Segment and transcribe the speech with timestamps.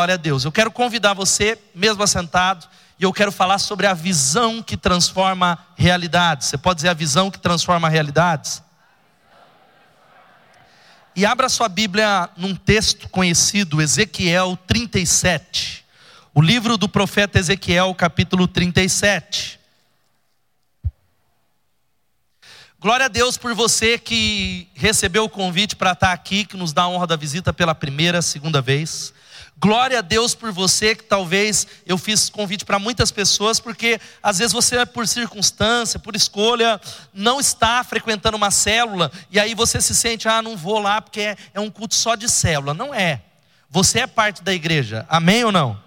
[0.00, 0.46] glória a Deus.
[0.46, 2.66] Eu quero convidar você, mesmo assentado,
[2.98, 6.48] e eu quero falar sobre a visão que transforma realidades.
[6.48, 8.62] Você pode dizer a visão que transforma realidades?
[11.14, 15.84] E abra sua Bíblia num texto conhecido, Ezequiel 37.
[16.32, 19.60] O livro do profeta Ezequiel, capítulo 37.
[22.80, 26.84] Glória a Deus por você que recebeu o convite para estar aqui, que nos dá
[26.84, 29.12] a honra da visita pela primeira, segunda vez.
[29.62, 34.38] Glória a Deus por você, que talvez eu fiz convite para muitas pessoas, porque às
[34.38, 36.80] vezes você, por circunstância, por escolha,
[37.12, 41.20] não está frequentando uma célula, e aí você se sente, ah, não vou lá porque
[41.20, 42.72] é, é um culto só de célula.
[42.72, 43.20] Não é.
[43.68, 45.78] Você é parte da igreja, amém ou não?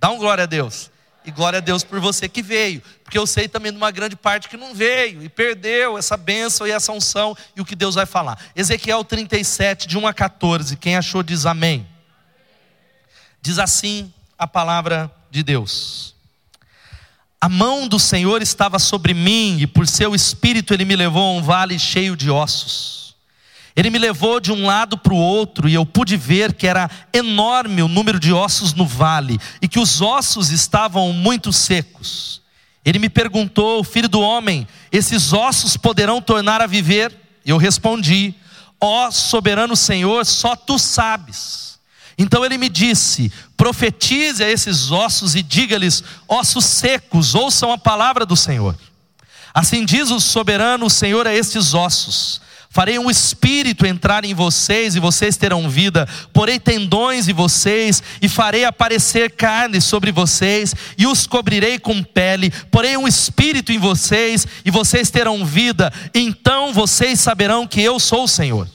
[0.00, 0.90] Dá um glória a Deus.
[1.24, 4.16] E glória a Deus por você que veio, porque eu sei também de uma grande
[4.16, 7.94] parte que não veio e perdeu essa bênção e essa unção e o que Deus
[7.94, 8.36] vai falar.
[8.56, 10.76] Ezequiel 37, de 1 a 14.
[10.76, 11.86] Quem achou diz amém.
[13.42, 16.14] Diz assim a palavra de Deus:
[17.40, 21.38] A mão do Senhor estava sobre mim, e por seu espírito ele me levou a
[21.38, 23.00] um vale cheio de ossos.
[23.74, 26.90] Ele me levou de um lado para o outro, e eu pude ver que era
[27.12, 32.42] enorme o número de ossos no vale, e que os ossos estavam muito secos.
[32.84, 37.14] Ele me perguntou, filho do homem, esses ossos poderão tornar a viver?
[37.44, 38.34] Eu respondi,
[38.80, 41.69] ó soberano Senhor, só tu sabes.
[42.20, 48.26] Então ele me disse: profetize a esses ossos e diga-lhes: ossos secos, ouçam a palavra
[48.26, 48.76] do Senhor.
[49.54, 54.94] Assim diz o soberano o Senhor a estes ossos: Farei um espírito entrar em vocês
[54.94, 56.06] e vocês terão vida.
[56.30, 62.52] Porei tendões em vocês e farei aparecer carne sobre vocês e os cobrirei com pele.
[62.70, 65.90] Porei um espírito em vocês e vocês terão vida.
[66.14, 68.68] Então vocês saberão que eu sou o Senhor.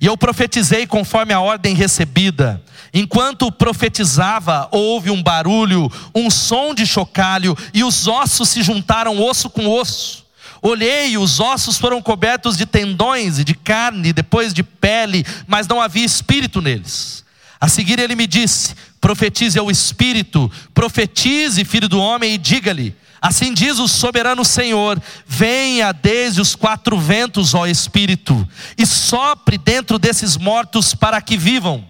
[0.00, 2.62] E eu profetizei conforme a ordem recebida.
[2.92, 9.50] Enquanto profetizava, houve um barulho, um som de chocalho, e os ossos se juntaram osso
[9.50, 10.26] com osso.
[10.60, 15.80] Olhei, os ossos foram cobertos de tendões e de carne, depois de pele, mas não
[15.80, 17.24] havia espírito neles.
[17.60, 23.52] A seguir ele me disse: Profetize ao espírito, profetize, filho do homem, e diga-lhe: Assim
[23.52, 30.36] diz o soberano Senhor: venha desde os quatro ventos, ó Espírito, e sopre dentro desses
[30.36, 31.84] mortos para que vivam.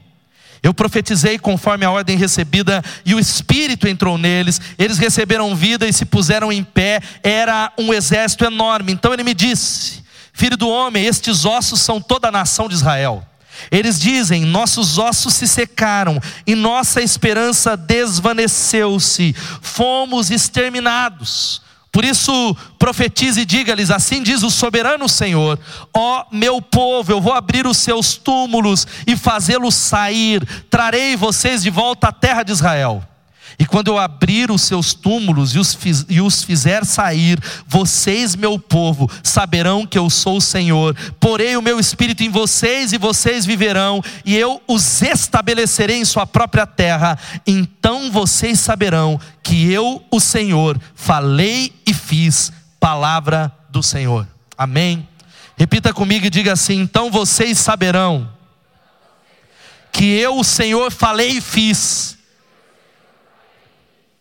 [0.63, 5.93] Eu profetizei conforme a ordem recebida, e o Espírito entrou neles, eles receberam vida e
[5.93, 8.93] se puseram em pé, era um exército enorme.
[8.93, 10.03] Então ele me disse:
[10.33, 13.25] Filho do homem, estes ossos são toda a nação de Israel.
[13.71, 21.63] Eles dizem: nossos ossos se secaram e nossa esperança desvaneceu-se, fomos exterminados.
[21.91, 25.59] Por isso, profetize e diga-lhes: Assim diz o soberano Senhor:
[25.93, 31.71] Ó meu povo, eu vou abrir os seus túmulos e fazê-los sair, trarei vocês de
[31.71, 33.03] volta à terra de Israel.
[33.59, 38.37] E quando eu abrir os seus túmulos e os, fiz, e os fizer sair, vocês,
[38.37, 40.95] meu povo, saberão que eu sou o Senhor.
[41.19, 46.25] Porei o meu espírito em vocês e vocês viverão, e eu os estabelecerei em sua
[46.25, 47.19] própria terra.
[47.45, 54.27] Então vocês saberão que eu, o Senhor, falei e fiz palavra do Senhor.
[54.57, 55.07] Amém.
[55.57, 58.31] Repita comigo e diga assim: então vocês saberão
[59.91, 62.18] que eu, o Senhor, falei e fiz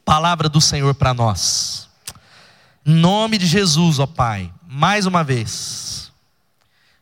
[0.07, 1.89] palavra do Senhor para nós.
[2.85, 6.13] Em nome de Jesus, ó Pai, mais uma vez,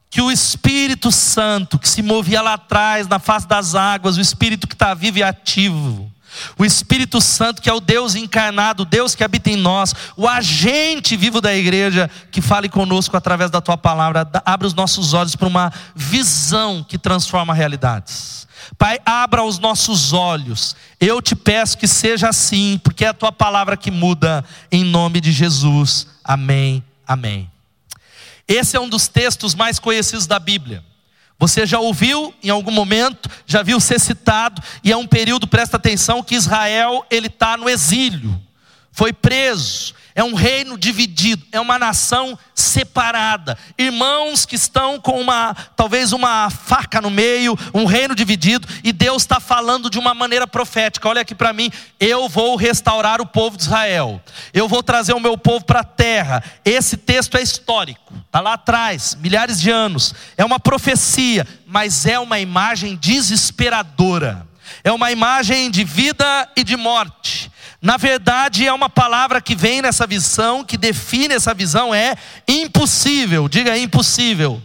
[0.10, 4.68] que o Espírito Santo que se movia lá atrás, na face das águas, o Espírito
[4.68, 6.12] que está vivo e ativo,
[6.58, 10.28] o Espírito Santo, que é o Deus encarnado, o Deus que habita em nós, o
[10.28, 15.36] agente vivo da igreja, que fale conosco através da tua palavra, abre os nossos olhos
[15.36, 18.46] para uma visão que transforma realidades.
[18.78, 20.76] Pai, abra os nossos olhos.
[21.00, 25.20] Eu te peço que seja assim, porque é a tua palavra que muda, em nome
[25.20, 26.08] de Jesus.
[26.24, 27.50] Amém, amém.
[28.48, 30.84] Esse é um dos textos mais conhecidos da Bíblia.
[31.38, 35.78] Você já ouviu em algum momento, já viu ser citado, e é um período, presta
[35.78, 38.42] atenção, que Israel ele está no exílio,
[38.92, 43.58] foi preso, é um reino dividido, é uma nação separada.
[43.78, 49.24] Irmãos que estão com uma, talvez uma faca no meio, um reino dividido, e Deus
[49.24, 51.10] está falando de uma maneira profética.
[51.10, 51.70] Olha aqui para mim,
[52.00, 54.22] eu vou restaurar o povo de Israel,
[54.54, 56.42] eu vou trazer o meu povo para a terra.
[56.64, 62.18] Esse texto é histórico, está lá atrás, milhares de anos, é uma profecia, mas é
[62.18, 64.48] uma imagem desesperadora.
[64.84, 67.45] É uma imagem de vida e de morte.
[67.86, 72.16] Na verdade, é uma palavra que vem nessa visão, que define essa visão, é
[72.48, 73.48] impossível.
[73.48, 74.60] Diga impossível.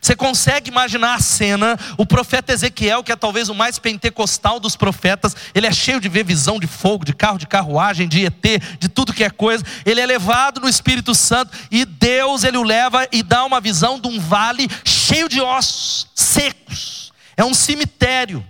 [0.00, 1.78] Você consegue imaginar a cena?
[1.98, 6.08] O profeta Ezequiel, que é talvez o mais pentecostal dos profetas, ele é cheio de
[6.08, 9.62] ver visão de fogo, de carro, de carruagem, de ET, de tudo que é coisa.
[9.84, 14.00] Ele é levado no Espírito Santo e Deus ele o leva e dá uma visão
[14.00, 17.12] de um vale cheio de ossos secos.
[17.36, 18.42] É um cemitério,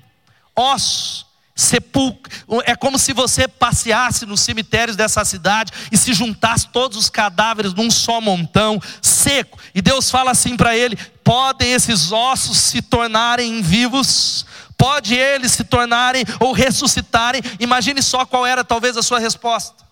[0.55, 1.30] ossos
[1.61, 2.31] sepulcro.
[2.65, 7.75] É como se você passeasse nos cemitérios dessa cidade e se juntasse todos os cadáveres
[7.75, 9.59] num só montão, seco.
[9.75, 14.47] E Deus fala assim para ele: podem esses ossos se tornarem vivos?
[14.77, 17.43] Pode eles se tornarem ou ressuscitarem?
[17.61, 19.85] Imagine só qual era talvez a sua resposta.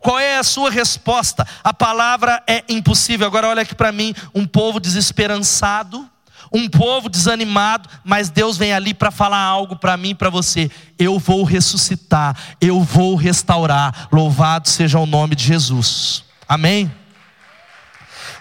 [0.00, 1.46] Qual é a sua resposta?
[1.62, 3.24] A palavra é impossível.
[3.24, 6.10] Agora olha aqui para mim, um povo desesperançado,
[6.52, 10.70] um povo desanimado, mas Deus vem ali para falar algo para mim para você.
[10.98, 14.08] Eu vou ressuscitar, eu vou restaurar.
[14.12, 16.24] Louvado seja o nome de Jesus.
[16.48, 16.92] Amém?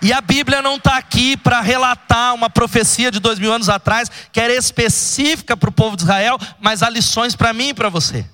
[0.01, 4.09] E a Bíblia não está aqui para relatar uma profecia de dois mil anos atrás,
[4.31, 7.87] que era específica para o povo de Israel, mas há lições para mim e para
[7.87, 8.25] você.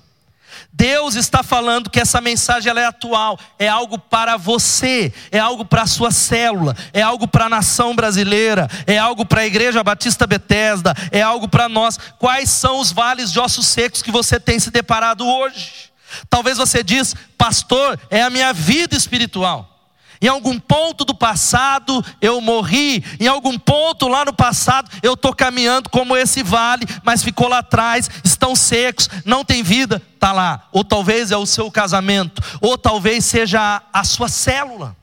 [0.72, 5.82] Deus está falando que essa mensagem é atual, é algo para você, é algo para
[5.82, 10.26] a sua célula, é algo para a nação brasileira, é algo para a Igreja Batista
[10.26, 11.98] Betesda, é algo para nós.
[12.18, 15.90] Quais são os vales de ossos secos que você tem se deparado hoje?
[16.30, 19.77] Talvez você diz, pastor, é a minha vida espiritual.
[20.20, 25.34] Em algum ponto do passado eu morri, em algum ponto lá no passado eu estou
[25.34, 30.68] caminhando como esse vale, mas ficou lá atrás, estão secos, não tem vida, está lá.
[30.72, 34.96] Ou talvez é o seu casamento, ou talvez seja a sua célula.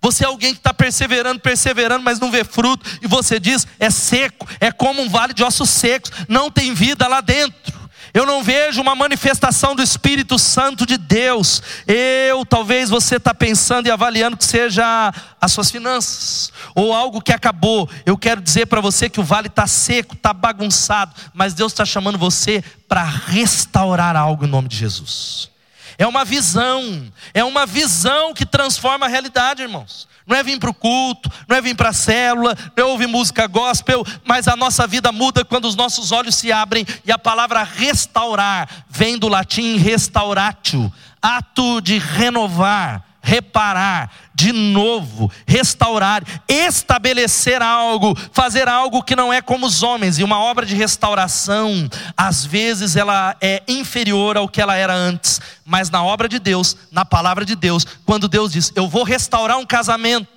[0.00, 3.90] Você é alguém que está perseverando, perseverando, mas não vê fruto, e você diz: é
[3.90, 7.77] seco, é como um vale de ossos secos, não tem vida lá dentro
[8.12, 11.62] eu não vejo uma manifestação do Espírito Santo de Deus.
[11.86, 17.32] Eu, talvez você está pensando e avaliando que seja as suas finanças, ou algo que
[17.32, 17.88] acabou.
[18.04, 21.84] Eu quero dizer para você que o vale está seco, está bagunçado, mas Deus está
[21.84, 25.50] chamando você para restaurar algo em nome de Jesus.
[25.98, 30.06] É uma visão, é uma visão que transforma a realidade, irmãos.
[30.24, 33.08] Não é vir para o culto, não é vir para a célula, não é ouvir
[33.08, 37.18] música gospel, mas a nossa vida muda quando os nossos olhos se abrem e a
[37.18, 48.16] palavra restaurar vem do latim restauratio, ato de renovar, reparar, de novo, restaurar, estabelecer algo,
[48.32, 50.18] fazer algo que não é como os homens.
[50.18, 55.40] E uma obra de restauração, às vezes ela é inferior ao que ela era antes,
[55.64, 59.58] mas na obra de Deus, na palavra de Deus, quando Deus diz: "Eu vou restaurar
[59.58, 60.28] um casamento",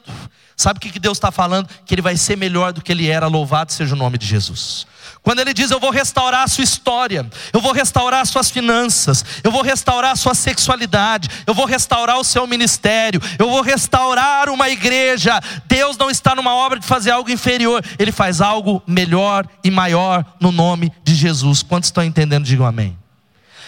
[0.56, 1.70] sabe o que Deus está falando?
[1.86, 3.28] Que ele vai ser melhor do que ele era.
[3.28, 4.86] Louvado seja o nome de Jesus.
[5.24, 9.24] Quando ele diz: Eu vou restaurar a sua história, eu vou restaurar as suas finanças,
[9.44, 14.50] eu vou restaurar a sua sexualidade, eu vou restaurar o seu ministério, eu vou restaurar
[14.50, 15.40] uma igreja.
[15.68, 20.26] Deus não está numa obra de fazer algo inferior, ele faz algo melhor e maior
[20.40, 21.62] no nome de Jesus.
[21.62, 22.46] Quantos estão entendendo?
[22.46, 22.98] Digam amém.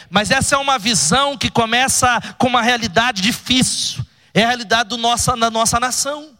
[0.09, 4.03] Mas essa é uma visão que começa com uma realidade difícil,
[4.33, 6.32] é a realidade nossa, da nossa nação.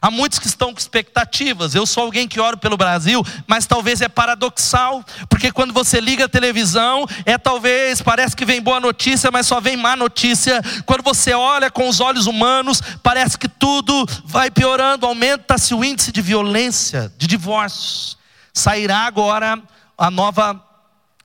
[0.00, 1.74] Há muitos que estão com expectativas.
[1.74, 6.26] Eu sou alguém que oro pelo Brasil, mas talvez é paradoxal, porque quando você liga
[6.26, 10.62] a televisão, é talvez, parece que vem boa notícia, mas só vem má notícia.
[10.84, 16.12] Quando você olha com os olhos humanos, parece que tudo vai piorando, aumenta-se o índice
[16.12, 18.18] de violência, de divórcios.
[18.52, 19.60] Sairá agora
[19.96, 20.62] a nova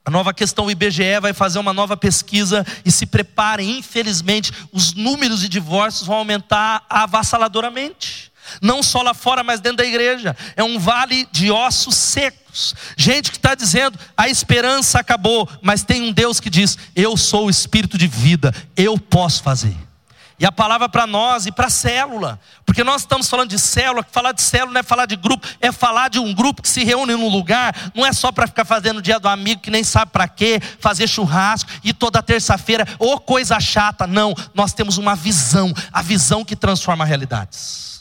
[0.03, 4.93] a nova questão, o IBGE vai fazer uma nova pesquisa e se preparem, infelizmente, os
[4.95, 8.30] números de divórcios vão aumentar avassaladoramente
[8.62, 10.36] não só lá fora, mas dentro da igreja.
[10.55, 12.75] É um vale de ossos secos.
[12.98, 17.46] Gente que está dizendo a esperança acabou, mas tem um Deus que diz: Eu sou
[17.46, 19.75] o espírito de vida, eu posso fazer.
[20.41, 24.03] E a palavra para nós e para a célula, porque nós estamos falando de célula,
[24.12, 26.84] falar de célula não é falar de grupo, é falar de um grupo que se
[26.84, 29.84] reúne num lugar, não é só para ficar fazendo o dia do amigo que nem
[29.84, 35.15] sabe para quê, fazer churrasco e toda terça-feira, ou coisa chata, não, nós temos uma
[35.15, 38.00] visão, a visão que transforma realidades.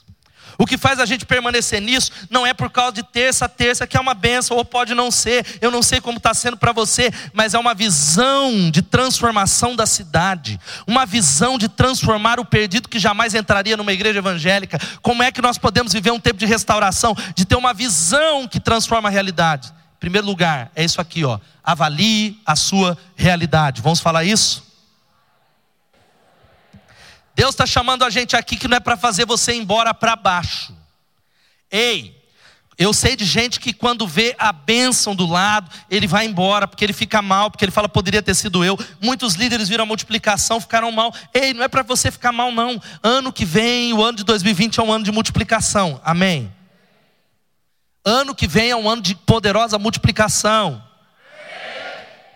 [0.61, 3.87] O que faz a gente permanecer nisso não é por causa de terça a terça,
[3.87, 6.71] que é uma benção, ou pode não ser, eu não sei como está sendo para
[6.71, 12.91] você, mas é uma visão de transformação da cidade, uma visão de transformar o perdido
[12.91, 14.79] que jamais entraria numa igreja evangélica.
[15.01, 18.61] Como é que nós podemos viver um tempo de restauração, de ter uma visão que
[18.61, 19.69] transforma a realidade?
[19.69, 21.39] Em primeiro lugar, é isso aqui, ó.
[21.65, 23.81] Avalie a sua realidade.
[23.81, 24.70] Vamos falar isso?
[27.35, 30.17] Deus está chamando a gente aqui que não é para fazer você ir embora para
[30.17, 30.75] baixo.
[31.71, 32.21] Ei,
[32.81, 36.83] eu sei de gente que quando vê a bênção do lado, ele vai embora, porque
[36.83, 38.79] ele fica mal, porque ele fala, poderia ter sido eu.
[38.99, 41.15] Muitos líderes viram a multiplicação, ficaram mal.
[41.35, 42.81] Ei, não é para você ficar mal, não.
[43.03, 46.01] Ano que vem, o ano de 2020 é um ano de multiplicação.
[46.03, 46.51] Amém.
[48.03, 50.83] Ano que vem é um ano de poderosa multiplicação.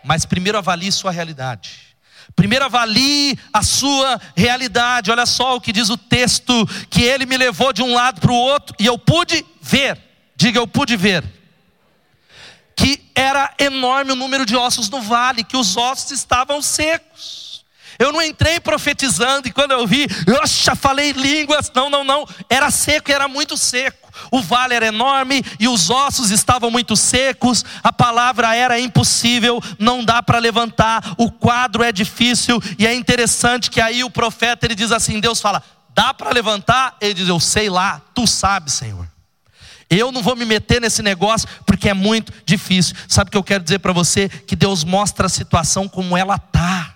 [0.05, 1.94] Mas primeiro avalie sua realidade.
[2.35, 5.11] Primeiro avalie a sua realidade.
[5.11, 8.33] Olha só o que diz o texto: que ele me levou de um lado para
[8.33, 9.99] o outro e eu pude ver.
[10.37, 11.25] Diga, eu pude ver.
[12.77, 17.65] Que era enorme o número de ossos no vale, que os ossos estavam secos.
[17.99, 21.71] Eu não entrei profetizando e quando eu vi, eu falei línguas.
[21.73, 22.27] Não, não, não.
[22.51, 27.65] Era seco, era muito seco o vale era enorme e os ossos estavam muito secos,
[27.83, 33.71] a palavra era impossível, não dá para levantar, o quadro é difícil, e é interessante
[33.71, 35.63] que aí o profeta ele diz assim: Deus fala,
[35.95, 36.97] dá para levantar?
[37.01, 39.09] Ele diz, eu sei lá, tu sabes, Senhor.
[39.89, 42.97] Eu não vou me meter nesse negócio porque é muito difícil.
[43.07, 44.29] Sabe o que eu quero dizer para você?
[44.29, 46.94] Que Deus mostra a situação como ela está.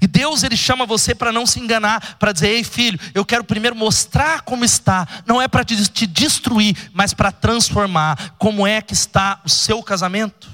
[0.00, 3.44] E Deus ele chama você para não se enganar, para dizer: "Ei, filho, eu quero
[3.44, 8.34] primeiro mostrar como está, não é para te, te destruir, mas para transformar.
[8.38, 10.48] Como é que está o seu casamento?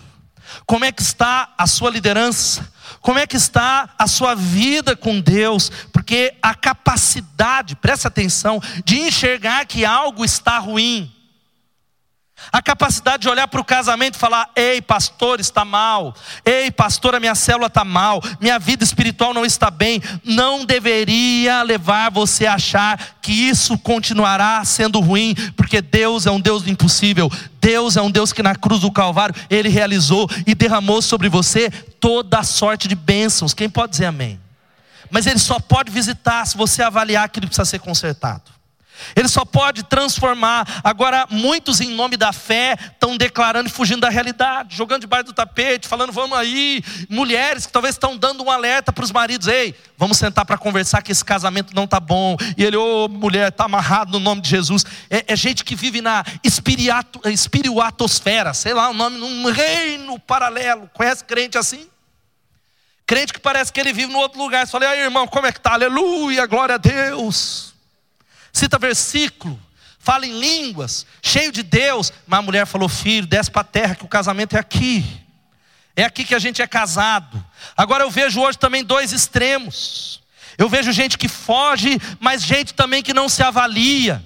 [0.66, 2.70] Como é que está a sua liderança?
[3.00, 5.70] Como é que está a sua vida com Deus?
[5.92, 11.12] Porque a capacidade, presta atenção, de enxergar que algo está ruim,
[12.50, 16.14] a capacidade de olhar para o casamento e falar: ei, pastor, está mal.
[16.44, 18.22] Ei, pastor, a minha célula está mal.
[18.40, 20.02] Minha vida espiritual não está bem.
[20.24, 26.40] Não deveria levar você a achar que isso continuará sendo ruim, porque Deus é um
[26.40, 27.30] Deus do impossível.
[27.60, 31.70] Deus é um Deus que na cruz do Calvário ele realizou e derramou sobre você
[31.70, 33.54] toda a sorte de bênçãos.
[33.54, 34.40] Quem pode dizer amém?
[35.10, 38.42] Mas ele só pode visitar se você avaliar aquilo que precisa ser consertado.
[39.14, 40.80] Ele só pode transformar.
[40.82, 45.32] Agora, muitos, em nome da fé, estão declarando e fugindo da realidade, jogando debaixo do
[45.32, 46.82] tapete, falando, vamos aí.
[47.08, 51.02] Mulheres que talvez estão dando um alerta para os maridos: ei, vamos sentar para conversar
[51.02, 52.36] que esse casamento não está bom.
[52.56, 54.84] E ele, ô oh, mulher, está amarrado no nome de Jesus.
[55.10, 60.90] É, é gente que vive na espirituatosfera, sei lá o nome, num reino paralelo.
[60.92, 61.86] Conhece crente assim?
[63.06, 64.66] Crente que parece que ele vive no outro lugar.
[64.66, 65.72] Você fala, aí irmão, como é que está?
[65.72, 67.71] Aleluia, glória a Deus
[68.52, 69.58] cita versículo,
[69.98, 73.94] fala em línguas, cheio de Deus, mas a mulher falou: Filho, desce para a terra,
[73.94, 75.04] que o casamento é aqui,
[75.94, 77.44] é aqui que a gente é casado.
[77.76, 80.20] Agora eu vejo hoje também dois extremos.
[80.58, 84.24] Eu vejo gente que foge, mas gente também que não se avalia.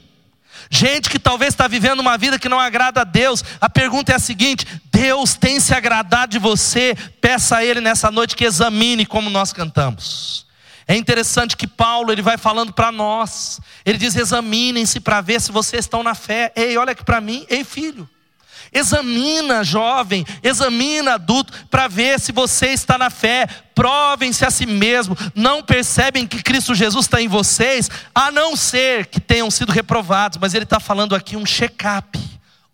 [0.68, 3.44] Gente que talvez está vivendo uma vida que não agrada a Deus.
[3.60, 6.96] A pergunta é a seguinte: Deus tem se agradado de você?
[7.20, 10.45] Peça a Ele nessa noite que examine como nós cantamos.
[10.88, 13.60] É interessante que Paulo ele vai falando para nós.
[13.84, 16.52] Ele diz: examinem-se para ver se vocês estão na fé.
[16.54, 18.08] Ei, olha aqui para mim, ei filho.
[18.72, 23.48] Examina, jovem, examina, adulto, para ver se você está na fé.
[23.74, 25.16] Provem-se a si mesmo.
[25.34, 30.38] Não percebem que Cristo Jesus está em vocês, a não ser que tenham sido reprovados.
[30.40, 32.18] Mas ele está falando aqui um check-up,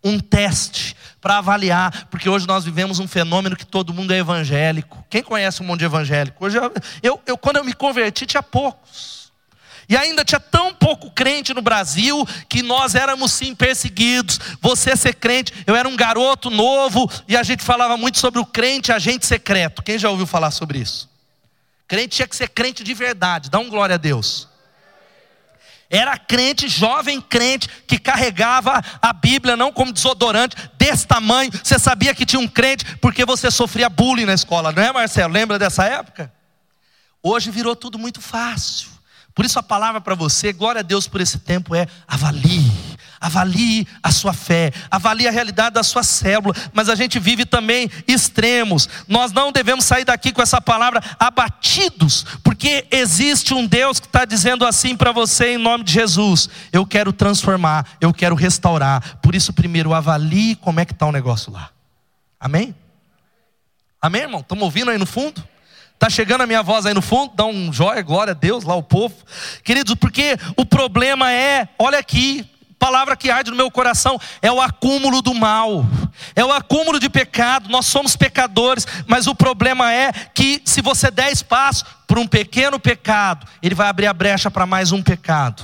[0.03, 5.05] um teste para avaliar, porque hoje nós vivemos um fenômeno que todo mundo é evangélico.
[5.09, 6.45] Quem conhece um de evangélico?
[6.45, 9.31] Hoje eu, eu, eu, quando eu me converti tinha poucos.
[9.87, 14.37] E ainda tinha tão pouco crente no Brasil que nós éramos sim perseguidos.
[14.61, 18.45] Você ser crente, eu era um garoto novo e a gente falava muito sobre o
[18.45, 19.81] crente agente secreto.
[19.81, 21.09] Quem já ouviu falar sobre isso?
[21.87, 23.49] Crente tinha que ser crente de verdade.
[23.49, 24.49] Dá um glória a Deus.
[25.93, 31.51] Era crente, jovem crente, que carregava a Bíblia não como desodorante, desse tamanho.
[31.63, 35.31] Você sabia que tinha um crente porque você sofria bullying na escola, não é, Marcelo?
[35.31, 36.33] Lembra dessa época?
[37.21, 38.89] Hoje virou tudo muito fácil.
[39.35, 42.71] Por isso a palavra para você, glória a Deus por esse tempo, é avalie
[43.23, 47.89] avalie a sua fé, avalie a realidade da sua célula, mas a gente vive também
[48.05, 48.89] extremos.
[49.07, 54.25] Nós não devemos sair daqui com essa palavra abatidos, porque existe um Deus que está
[54.25, 59.19] dizendo assim para você em nome de Jesus: eu quero transformar, eu quero restaurar.
[59.21, 61.69] Por isso, primeiro avalie como é que está o negócio lá.
[62.37, 62.75] Amém?
[64.01, 64.41] Amém, irmão?
[64.41, 65.41] Estamos ouvindo aí no fundo?
[65.93, 67.31] Está chegando a minha voz aí no fundo?
[67.33, 69.15] Dá um joia, glória a Deus, lá o povo.
[69.63, 72.45] Queridos, porque o problema é, olha aqui,
[72.83, 75.85] palavra que arde no meu coração é o acúmulo do mal,
[76.35, 77.69] é o acúmulo de pecado.
[77.69, 82.77] Nós somos pecadores, mas o problema é que se você der espaço para um pequeno
[82.77, 85.63] pecado, ele vai abrir a brecha para mais um pecado.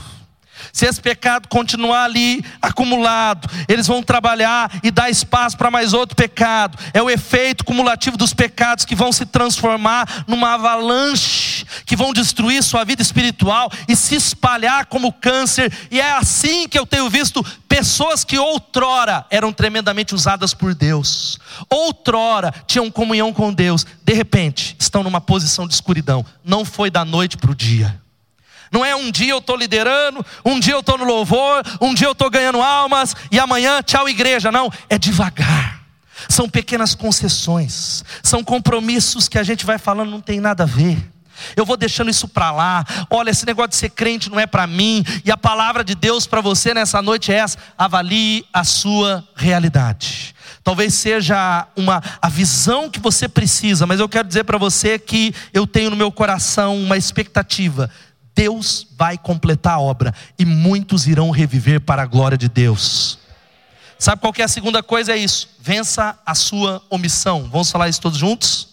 [0.71, 6.15] Se esse pecado continuar ali acumulado, eles vão trabalhar e dar espaço para mais outro
[6.15, 6.77] pecado.
[6.93, 12.63] É o efeito cumulativo dos pecados que vão se transformar numa avalanche, que vão destruir
[12.63, 15.71] sua vida espiritual e se espalhar como câncer.
[15.89, 21.39] E é assim que eu tenho visto pessoas que outrora eram tremendamente usadas por Deus,
[21.69, 26.25] outrora tinham comunhão com Deus, de repente estão numa posição de escuridão.
[26.43, 27.99] Não foi da noite para o dia
[28.71, 32.07] Não é um dia eu estou liderando, um dia eu estou no louvor, um dia
[32.07, 34.51] eu estou ganhando almas e amanhã tchau igreja.
[34.51, 35.79] Não, é devagar.
[36.27, 40.97] São pequenas concessões, são compromissos que a gente vai falando não tem nada a ver.
[41.55, 42.85] Eu vou deixando isso para lá.
[43.09, 45.03] Olha, esse negócio de ser crente não é para mim.
[45.23, 50.35] E a palavra de Deus para você nessa noite é essa: avalie a sua realidade.
[50.63, 55.33] Talvez seja uma a visão que você precisa, mas eu quero dizer para você que
[55.53, 57.89] eu tenho no meu coração uma expectativa.
[58.39, 63.19] Deus vai completar a obra e muitos irão reviver para a glória de Deus.
[63.97, 65.11] Sabe qual é a segunda coisa?
[65.11, 65.49] É isso.
[65.59, 67.49] Vença a sua omissão.
[67.51, 68.69] Vamos falar isso todos juntos?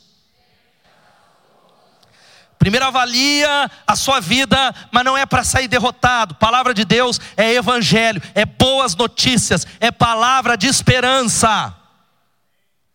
[2.60, 6.36] Primeiro avalia a sua vida, mas não é para sair derrotado.
[6.36, 11.74] Palavra de Deus é evangelho, é boas notícias, é palavra de esperança.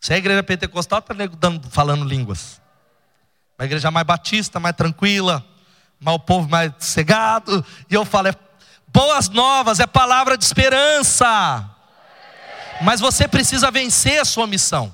[0.00, 1.14] Se é a igreja pentecostal, está
[1.68, 2.62] falando línguas.
[3.58, 5.51] Uma igreja mais batista, mais tranquila,
[6.02, 7.64] mas o povo mais cegado.
[7.88, 8.34] E eu falo, é
[8.88, 11.64] boas novas, é palavra de esperança.
[12.82, 14.92] Mas você precisa vencer a sua missão.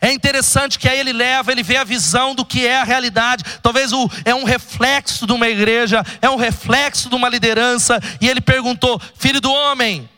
[0.00, 3.44] É interessante que aí ele leva, ele vê a visão do que é a realidade.
[3.62, 8.00] Talvez o, é um reflexo de uma igreja, é um reflexo de uma liderança.
[8.20, 10.10] E ele perguntou: Filho do homem,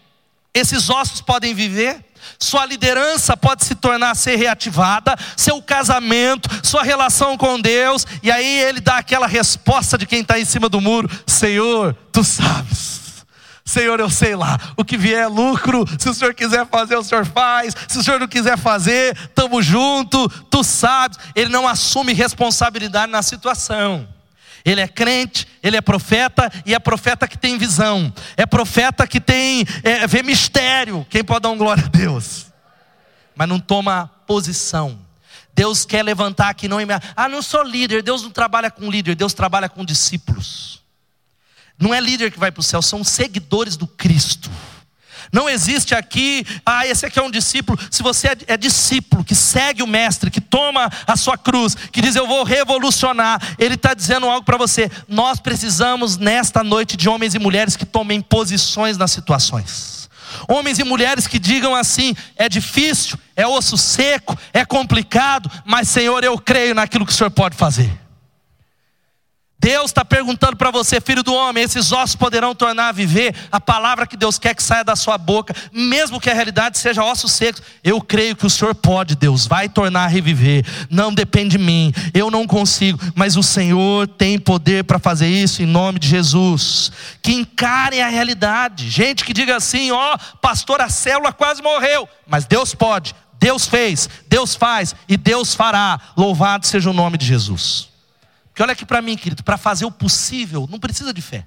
[0.54, 2.05] esses ossos podem viver?
[2.38, 8.60] Sua liderança pode se tornar ser reativada, seu casamento, sua relação com Deus, e aí
[8.60, 13.06] ele dá aquela resposta de quem está em cima do muro: Senhor, tu sabes.
[13.64, 17.02] Senhor, eu sei lá, o que vier é lucro, se o Senhor quiser fazer, o
[17.02, 21.18] Senhor faz, se o Senhor não quiser fazer, estamos juntos, tu sabes.
[21.34, 24.06] Ele não assume responsabilidade na situação.
[24.66, 29.20] Ele é crente, ele é profeta e é profeta que tem visão, é profeta que
[29.20, 31.06] tem, é, vê mistério.
[31.08, 32.46] Quem pode dar um glória a Deus?
[33.36, 34.98] Mas não toma posição.
[35.54, 36.78] Deus quer levantar aqui, não,
[37.14, 38.02] ah, não sou líder.
[38.02, 40.82] Deus não trabalha com líder, Deus trabalha com discípulos.
[41.78, 44.50] Não é líder que vai para o céu, são seguidores do Cristo.
[45.32, 47.78] Não existe aqui, ah, esse aqui é um discípulo.
[47.90, 52.00] Se você é, é, discípulo, que segue o Mestre, que toma a sua cruz, que
[52.00, 54.90] diz eu vou revolucionar, ele está dizendo algo para você.
[55.08, 60.08] Nós precisamos nesta noite de homens e mulheres que tomem posições nas situações.
[60.48, 66.22] Homens e mulheres que digam assim: é difícil, é osso seco, é complicado, mas Senhor,
[66.24, 68.05] eu creio naquilo que o Senhor pode fazer.
[69.58, 73.58] Deus está perguntando para você, filho do homem, esses ossos poderão tornar a viver a
[73.58, 77.32] palavra que Deus quer que saia da sua boca, mesmo que a realidade seja ossos
[77.32, 77.62] secos.
[77.82, 80.64] Eu creio que o Senhor pode, Deus, vai tornar a reviver.
[80.90, 85.62] Não depende de mim, eu não consigo, mas o Senhor tem poder para fazer isso
[85.62, 86.92] em nome de Jesus.
[87.22, 88.90] Que encarem a realidade.
[88.90, 93.66] Gente que diga assim: ó, oh, pastor, a célula quase morreu, mas Deus pode, Deus
[93.66, 95.98] fez, Deus faz e Deus fará.
[96.14, 97.95] Louvado seja o nome de Jesus.
[98.56, 101.44] Porque olha aqui para mim, querido, para fazer o possível não precisa de fé.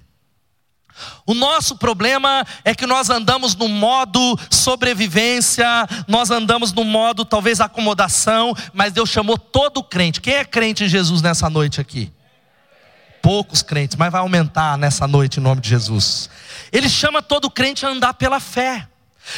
[1.25, 5.65] O nosso problema é que nós andamos no modo sobrevivência,
[6.07, 10.21] nós andamos no modo talvez acomodação, mas Deus chamou todo crente.
[10.21, 12.13] Quem é crente em Jesus nessa noite aqui?
[13.23, 16.29] Poucos crentes, mas vai aumentar nessa noite em nome de Jesus.
[16.71, 18.87] Ele chama todo crente a andar pela fé.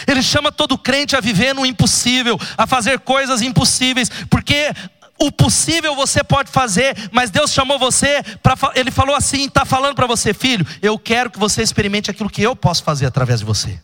[0.06, 4.74] Ele chama todo crente a viver no impossível, a fazer coisas impossíveis, porque
[5.22, 8.56] o possível você pode fazer, mas Deus chamou você para.
[8.76, 12.42] Ele falou assim: está falando para você, filho, eu quero que você experimente aquilo que
[12.42, 13.80] eu posso fazer através de você.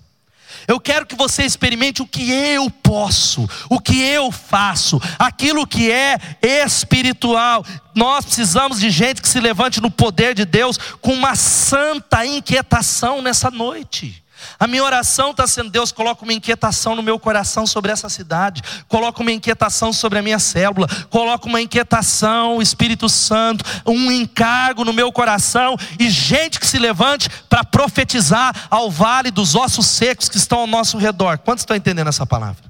[0.68, 5.90] Eu quero que você experimente o que eu posso, o que eu faço, aquilo que
[5.90, 7.64] é espiritual.
[7.96, 13.22] Nós precisamos de gente que se levante no poder de Deus com uma santa inquietação
[13.22, 14.22] nessa noite.
[14.60, 18.62] A minha oração está sendo: Deus, coloca uma inquietação no meu coração sobre essa cidade,
[18.88, 24.94] coloca uma inquietação sobre a minha célula, coloca uma inquietação, Espírito Santo, um encargo no
[24.94, 30.38] meu coração e gente que se levante para profetizar ao vale dos ossos secos que
[30.38, 31.38] estão ao nosso redor.
[31.40, 32.68] Quantos estão entendendo essa palavra?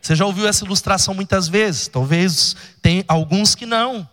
[0.00, 4.08] Você já ouviu essa ilustração muitas vezes, talvez tem alguns que não.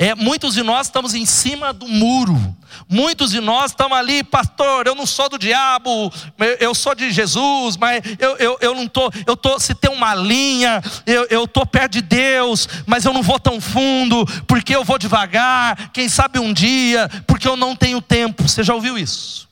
[0.00, 2.56] É, muitos de nós estamos em cima do muro.
[2.88, 4.86] Muitos de nós estamos ali, pastor.
[4.86, 6.12] Eu não sou do diabo,
[6.60, 9.10] eu sou de Jesus, mas eu, eu, eu não estou.
[9.26, 10.80] Eu tô, se tem uma linha,
[11.28, 15.90] eu estou perto de Deus, mas eu não vou tão fundo, porque eu vou devagar.
[15.90, 18.46] Quem sabe um dia, porque eu não tenho tempo.
[18.46, 19.48] Você já ouviu isso?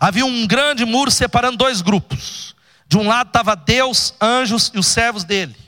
[0.00, 2.56] Havia um grande muro separando dois grupos.
[2.88, 5.63] De um lado estava Deus, anjos e os servos dele.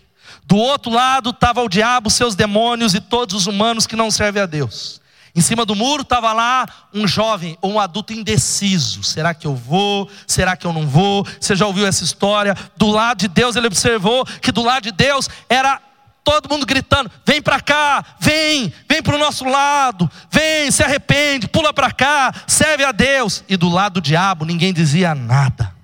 [0.47, 4.41] Do outro lado estava o diabo, seus demônios e todos os humanos que não servem
[4.41, 5.01] a Deus.
[5.35, 9.03] Em cima do muro estava lá um jovem ou um adulto indeciso.
[9.03, 10.09] Será que eu vou?
[10.27, 11.27] Será que eu não vou?
[11.39, 12.57] Você já ouviu essa história?
[12.77, 15.79] Do lado de Deus, ele observou que do lado de Deus era
[16.25, 21.49] todo mundo gritando: vem para cá, vem, vem para o nosso lado, vem, se arrepende,
[21.49, 23.45] pula para cá, serve a Deus.
[23.49, 25.76] E do lado do diabo ninguém dizia nada.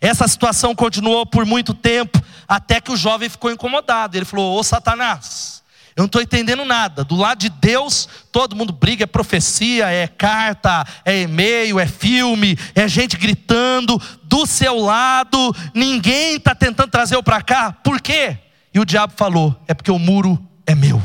[0.00, 4.16] Essa situação continuou por muito tempo, até que o jovem ficou incomodado.
[4.16, 5.62] Ele falou: Ô Satanás,
[5.96, 7.02] eu não estou entendendo nada.
[7.02, 12.58] Do lado de Deus, todo mundo briga, é profecia, é carta, é e-mail, é filme,
[12.74, 14.00] é gente gritando.
[14.22, 17.72] Do seu lado, ninguém está tentando trazer eu para cá.
[17.72, 18.36] Por quê?
[18.74, 21.02] E o diabo falou: é porque o muro é meu.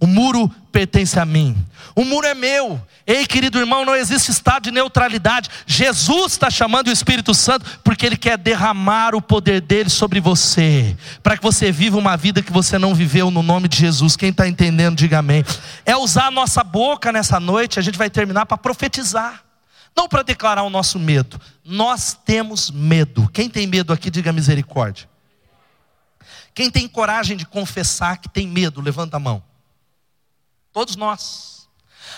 [0.00, 1.56] O muro pertence a mim.
[1.94, 2.80] O muro é meu.
[3.06, 5.50] Ei, querido irmão, não existe estado de neutralidade.
[5.66, 10.96] Jesus está chamando o Espírito Santo porque Ele quer derramar o poder dele sobre você,
[11.22, 14.16] para que você viva uma vida que você não viveu no nome de Jesus.
[14.16, 15.44] Quem está entendendo, diga amém.
[15.84, 19.44] É usar a nossa boca nessa noite, a gente vai terminar para profetizar,
[19.96, 21.40] não para declarar o nosso medo.
[21.64, 23.28] Nós temos medo.
[23.32, 25.08] Quem tem medo aqui, diga misericórdia.
[26.54, 29.42] Quem tem coragem de confessar que tem medo, levanta a mão.
[30.74, 31.68] Todos nós.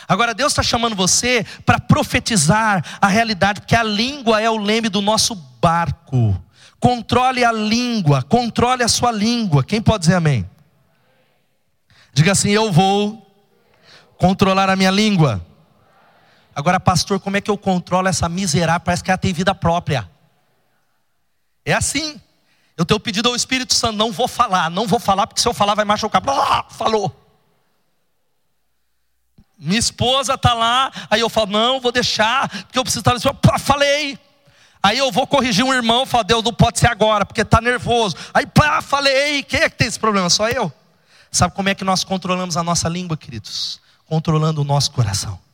[0.09, 4.88] Agora Deus está chamando você para profetizar a realidade, porque a língua é o leme
[4.88, 6.42] do nosso barco.
[6.81, 9.62] Controle a língua, controle a sua língua.
[9.62, 10.49] Quem pode dizer amém?
[12.14, 13.31] Diga assim: Eu vou
[14.16, 15.45] controlar a minha língua.
[16.55, 18.81] Agora, pastor, como é que eu controlo essa miserável?
[18.81, 20.11] Parece que ela tem vida própria.
[21.62, 22.19] É assim.
[22.75, 25.53] Eu tenho pedido ao Espírito Santo: não vou falar, não vou falar, porque se eu
[25.53, 26.23] falar vai machucar.
[26.71, 27.26] falou.
[29.59, 33.27] Minha esposa está lá, aí eu falo, não, vou deixar, porque eu preciso estar nesse.
[33.61, 34.19] Falei.
[34.83, 38.14] Aí eu vou corrigir um irmão, falo, Deus, não pode ser agora, porque está nervoso.
[38.33, 40.31] Aí, pá, falei, quem é que tem esse problema?
[40.31, 40.73] Só eu.
[41.33, 43.81] Sabe como é que nós controlamos a nossa língua, queridos?
[44.07, 45.45] Controlando o nosso coração.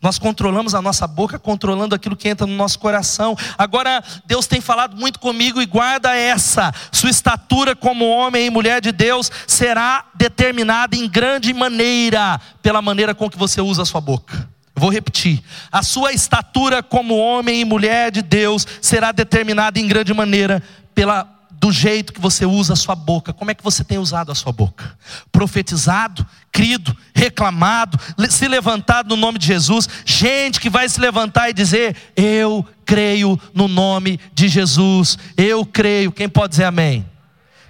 [0.00, 3.36] Nós controlamos a nossa boca, controlando aquilo que entra no nosso coração.
[3.56, 8.80] Agora, Deus tem falado muito comigo e guarda essa: sua estatura como homem e mulher
[8.80, 14.00] de Deus será determinada em grande maneira pela maneira com que você usa a sua
[14.00, 14.48] boca.
[14.74, 20.12] vou repetir: a sua estatura como homem e mulher de Deus será determinada em grande
[20.12, 20.62] maneira
[20.94, 21.33] pela
[21.64, 23.32] do jeito que você usa a sua boca.
[23.32, 24.98] Como é que você tem usado a sua boca?
[25.32, 27.98] Profetizado, crido, reclamado,
[28.28, 29.88] se levantado no nome de Jesus.
[30.04, 35.16] Gente que vai se levantar e dizer: Eu creio no nome de Jesus.
[35.38, 36.12] Eu creio.
[36.12, 37.08] Quem pode dizer amém?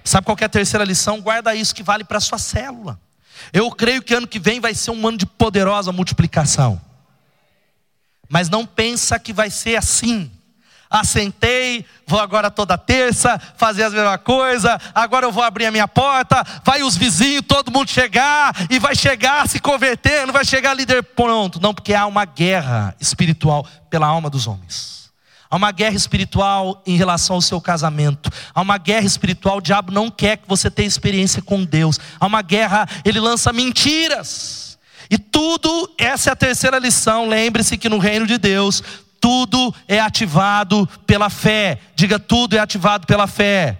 [0.03, 1.21] Sabe qual é a terceira lição?
[1.21, 2.99] Guarda isso que vale para a sua célula.
[3.53, 6.81] Eu creio que ano que vem vai ser um ano de poderosa multiplicação.
[8.27, 10.29] Mas não pensa que vai ser assim
[10.89, 15.87] assentei, vou agora toda terça fazer a mesma coisa, agora eu vou abrir a minha
[15.87, 21.03] porta, vai os vizinhos, todo mundo chegar, e vai chegar se convertendo, vai chegar líder
[21.03, 21.59] pronto.
[21.61, 24.95] Não, porque há uma guerra espiritual pela alma dos homens.
[25.49, 28.29] Há uma guerra espiritual em relação ao seu casamento.
[28.53, 31.99] Há uma guerra espiritual, o diabo não quer que você tenha experiência com Deus.
[32.19, 34.77] Há uma guerra, ele lança mentiras.
[35.09, 37.27] E tudo, essa é a terceira lição.
[37.27, 38.83] Lembre-se que no reino de Deus,
[39.25, 41.79] tudo é ativado pela fé.
[41.95, 43.75] Diga, tudo é ativado pela fé.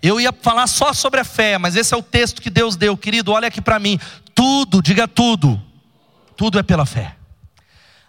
[0.00, 2.96] Eu ia falar só sobre a fé, mas esse é o texto que Deus deu,
[2.96, 3.32] querido.
[3.32, 3.98] Olha aqui para mim.
[4.36, 5.60] Tudo, diga tudo.
[6.36, 7.16] Tudo é pela fé.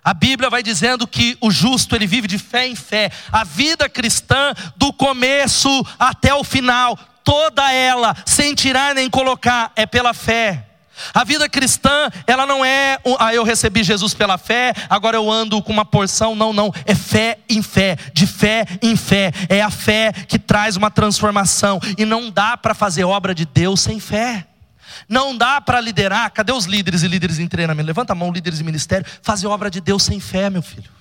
[0.03, 3.11] A Bíblia vai dizendo que o justo ele vive de fé em fé.
[3.31, 9.87] A vida cristã, do começo até o final, toda ela, sem tirar nem colocar, é
[9.87, 10.68] pela fé.
[11.13, 15.61] A vida cristã, ela não é, ah, eu recebi Jesus pela fé, agora eu ando
[15.61, 16.35] com uma porção.
[16.35, 16.73] Não, não.
[16.85, 19.31] É fé em fé, de fé em fé.
[19.47, 21.79] É a fé que traz uma transformação.
[21.97, 24.45] E não dá para fazer obra de Deus sem fé.
[25.07, 26.29] Não dá para liderar.
[26.31, 27.87] Cadê os líderes e líderes em treinamento?
[27.87, 29.05] Levanta a mão, líderes de ministério.
[29.21, 30.98] Fazer obra de Deus sem fé, meu filho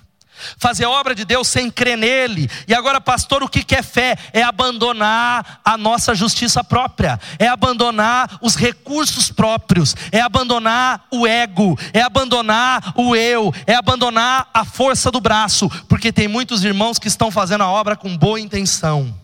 [0.57, 2.51] fazer obra de Deus sem crer nele.
[2.66, 4.16] E agora, pastor, o que é fé?
[4.33, 11.79] É abandonar a nossa justiça própria, é abandonar os recursos próprios, é abandonar o ego,
[11.92, 17.09] é abandonar o eu, é abandonar a força do braço, porque tem muitos irmãos que
[17.09, 19.14] estão fazendo a obra com boa intenção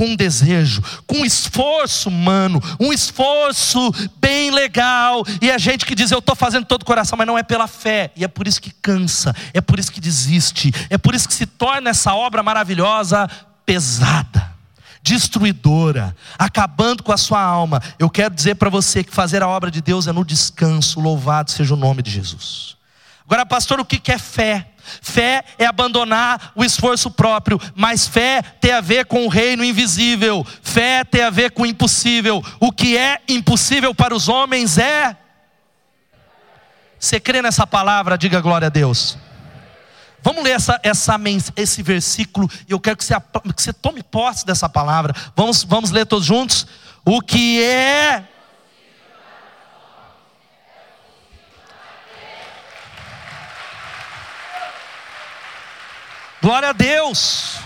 [0.00, 6.20] com desejo, com esforço humano, um esforço bem legal, e a gente que diz eu
[6.20, 8.70] estou fazendo todo o coração, mas não é pela fé, e é por isso que
[8.70, 13.28] cansa, é por isso que desiste, é por isso que se torna essa obra maravilhosa
[13.66, 14.50] pesada,
[15.02, 17.82] destruidora, acabando com a sua alma.
[17.98, 21.50] Eu quero dizer para você que fazer a obra de Deus é no descanso, louvado
[21.50, 22.79] seja o nome de Jesus.
[23.30, 24.66] Agora, pastor, o que é fé?
[25.00, 30.44] Fé é abandonar o esforço próprio, mas fé tem a ver com o reino invisível,
[30.60, 32.42] fé tem a ver com o impossível.
[32.58, 35.16] O que é impossível para os homens é.
[36.98, 38.18] Você crê nessa palavra?
[38.18, 39.16] Diga glória a Deus.
[40.24, 41.14] Vamos ler essa, essa,
[41.54, 43.14] esse versículo e eu quero que você,
[43.54, 45.14] que você tome posse dessa palavra.
[45.36, 46.66] Vamos, vamos ler todos juntos?
[47.04, 48.24] o que é
[56.42, 57.58] Glória a Deus.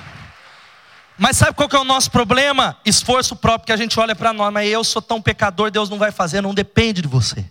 [1.16, 2.76] Mas sabe qual que é o nosso problema?
[2.84, 5.98] Esforço próprio que a gente olha para nós, mas eu sou tão pecador, Deus não
[5.98, 7.44] vai fazer, não depende de você.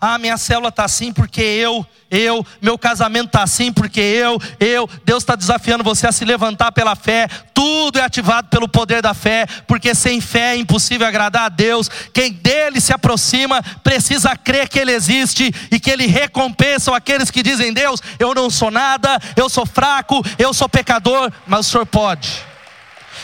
[0.00, 4.88] Ah, minha célula está assim porque eu, eu, meu casamento está assim porque eu, eu.
[5.04, 7.28] Deus está desafiando você a se levantar pela fé.
[7.52, 11.88] Tudo é ativado pelo poder da fé, porque sem fé é impossível agradar a Deus.
[12.12, 17.42] Quem dele se aproxima precisa crer que ele existe e que ele recompensa aqueles que
[17.42, 21.86] dizem: Deus, eu não sou nada, eu sou fraco, eu sou pecador, mas o Senhor
[21.86, 22.55] pode.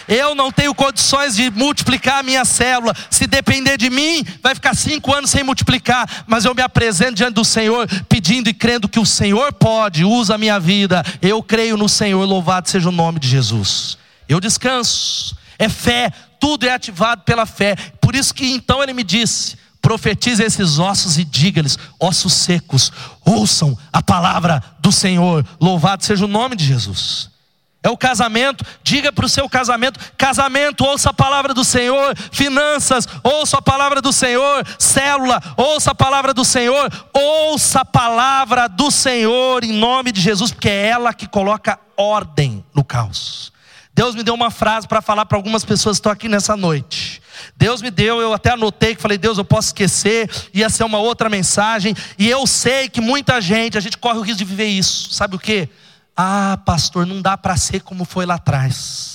[0.09, 2.95] Eu não tenho condições de multiplicar a minha célula.
[3.11, 6.25] Se depender de mim, vai ficar cinco anos sem multiplicar.
[6.27, 10.35] Mas eu me apresento diante do Senhor, pedindo e crendo que o Senhor pode, usa
[10.35, 11.05] a minha vida.
[11.21, 13.99] Eu creio no Senhor, louvado seja o nome de Jesus.
[14.29, 15.37] Eu descanso.
[15.59, 16.11] É fé,
[16.41, 17.77] tudo é ativado pela fé.
[18.01, 22.93] Por isso que então ele me disse: profetize esses ossos e diga-lhes, ossos secos,
[23.25, 25.45] ouçam a palavra do Senhor.
[25.61, 27.32] Louvado seja o nome de Jesus.
[27.83, 33.09] É o casamento, diga para o seu casamento: casamento, ouça a palavra do Senhor, finanças,
[33.25, 38.89] ouça a palavra do Senhor, célula, ouça a palavra do Senhor, ouça a palavra do
[38.91, 43.53] Senhor em nome de Jesus, porque é ela que coloca ordem no caos.
[43.95, 47.21] Deus me deu uma frase para falar para algumas pessoas que estão aqui nessa noite.
[47.57, 50.99] Deus me deu, eu até anotei que falei, Deus, eu posso esquecer, ia ser uma
[50.99, 54.67] outra mensagem, e eu sei que muita gente, a gente corre o risco de viver
[54.67, 55.69] isso, sabe o que?
[56.17, 59.13] Ah, pastor, não dá para ser como foi lá atrás.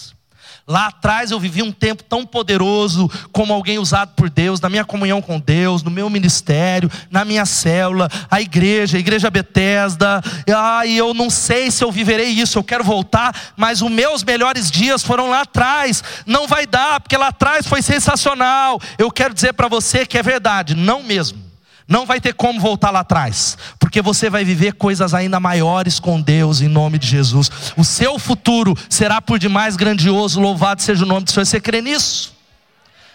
[0.68, 4.84] Lá atrás eu vivi um tempo tão poderoso como alguém usado por Deus, na minha
[4.84, 10.22] comunhão com Deus, no meu ministério, na minha célula, a igreja, a igreja Betesda.
[10.54, 14.26] Ah, e eu não sei se eu viverei isso, eu quero voltar, mas os meus
[14.26, 16.04] melhores dias foram lá atrás.
[16.26, 18.78] Não vai dar, porque lá atrás foi sensacional.
[18.98, 21.47] Eu quero dizer para você que é verdade, não mesmo.
[21.88, 26.20] Não vai ter como voltar lá atrás, porque você vai viver coisas ainda maiores com
[26.20, 27.50] Deus em nome de Jesus.
[27.78, 31.46] O seu futuro será por demais grandioso, louvado seja o nome do Senhor.
[31.46, 32.36] Você crê nisso?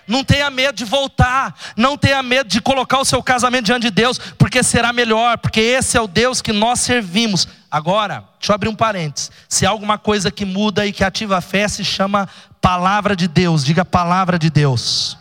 [0.08, 3.90] Não tenha medo de voltar, não tenha medo de colocar o seu casamento diante de
[3.90, 7.46] Deus, porque será melhor, porque esse é o Deus que nós servimos.
[7.70, 11.36] Agora, deixa eu abrir um parênteses: se há alguma coisa que muda e que ativa
[11.36, 12.28] a fé, se chama
[12.60, 15.16] palavra de Deus, diga palavra de Deus.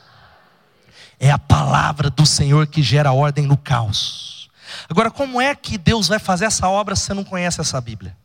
[1.23, 4.49] É a palavra do Senhor que gera ordem no caos.
[4.89, 8.17] Agora, como é que Deus vai fazer essa obra se você não conhece essa Bíblia?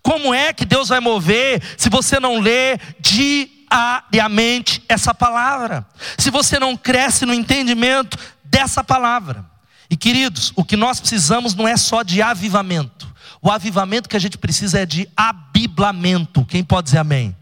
[0.00, 5.86] Como é que Deus vai mover se você não lê diariamente essa palavra?
[6.16, 9.44] Se você não cresce no entendimento dessa palavra?
[9.90, 13.12] E queridos, o que nós precisamos não é só de avivamento.
[13.42, 16.46] O avivamento que a gente precisa é de abiblamento.
[16.46, 17.36] Quem pode dizer amém?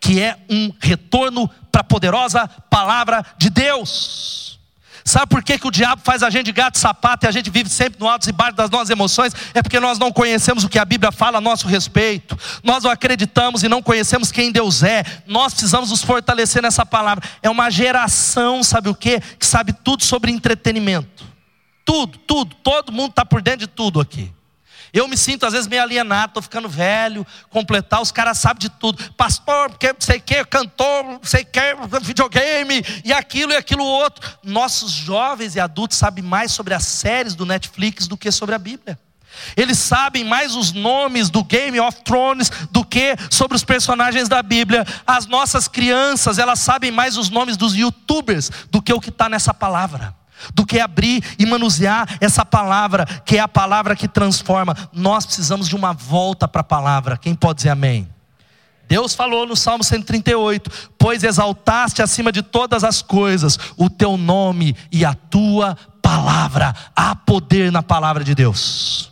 [0.00, 4.58] Que é um retorno para a poderosa palavra de Deus.
[5.04, 7.50] Sabe por que, que o diabo faz a gente gato e sapato e a gente
[7.50, 9.32] vive sempre no alto e baixo das nossas emoções?
[9.54, 12.38] É porque nós não conhecemos o que a Bíblia fala a nosso respeito.
[12.62, 15.04] Nós não acreditamos e não conhecemos quem Deus é.
[15.26, 17.24] Nós precisamos nos fortalecer nessa palavra.
[17.42, 19.20] É uma geração, sabe o que?
[19.20, 21.24] Que sabe tudo sobre entretenimento.
[21.84, 22.54] Tudo, tudo.
[22.62, 24.30] Todo mundo está por dentro de tudo aqui.
[24.92, 28.68] Eu me sinto às vezes meio alienado, estou ficando velho, completar, os caras sabem de
[28.68, 29.12] tudo.
[29.14, 31.60] Pastor, sei que, cantor, sei que,
[32.02, 34.28] videogame, e aquilo e aquilo outro.
[34.42, 38.58] Nossos jovens e adultos sabem mais sobre as séries do Netflix do que sobre a
[38.58, 38.98] Bíblia.
[39.56, 44.42] Eles sabem mais os nomes do Game of Thrones do que sobre os personagens da
[44.42, 44.84] Bíblia.
[45.06, 49.28] As nossas crianças, elas sabem mais os nomes dos youtubers do que o que está
[49.28, 50.19] nessa palavra
[50.54, 54.76] do que abrir e manusear essa palavra, que é a palavra que transforma.
[54.92, 57.16] Nós precisamos de uma volta para a palavra.
[57.16, 58.08] Quem pode dizer amém?
[58.88, 64.74] Deus falou no Salmo 138: Pois exaltaste acima de todas as coisas o teu nome
[64.90, 66.74] e a tua palavra.
[66.94, 69.09] Há poder na palavra de Deus.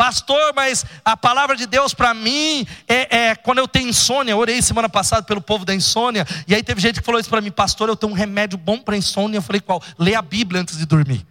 [0.00, 4.32] Pastor, mas a palavra de Deus para mim é, é, quando eu tenho insônia.
[4.32, 6.26] Eu orei semana passada pelo povo da insônia.
[6.48, 7.90] E aí teve gente que falou isso para mim, pastor.
[7.90, 9.36] Eu tenho um remédio bom para insônia.
[9.36, 9.82] Eu falei, qual?
[9.98, 11.26] Lê a Bíblia antes de dormir.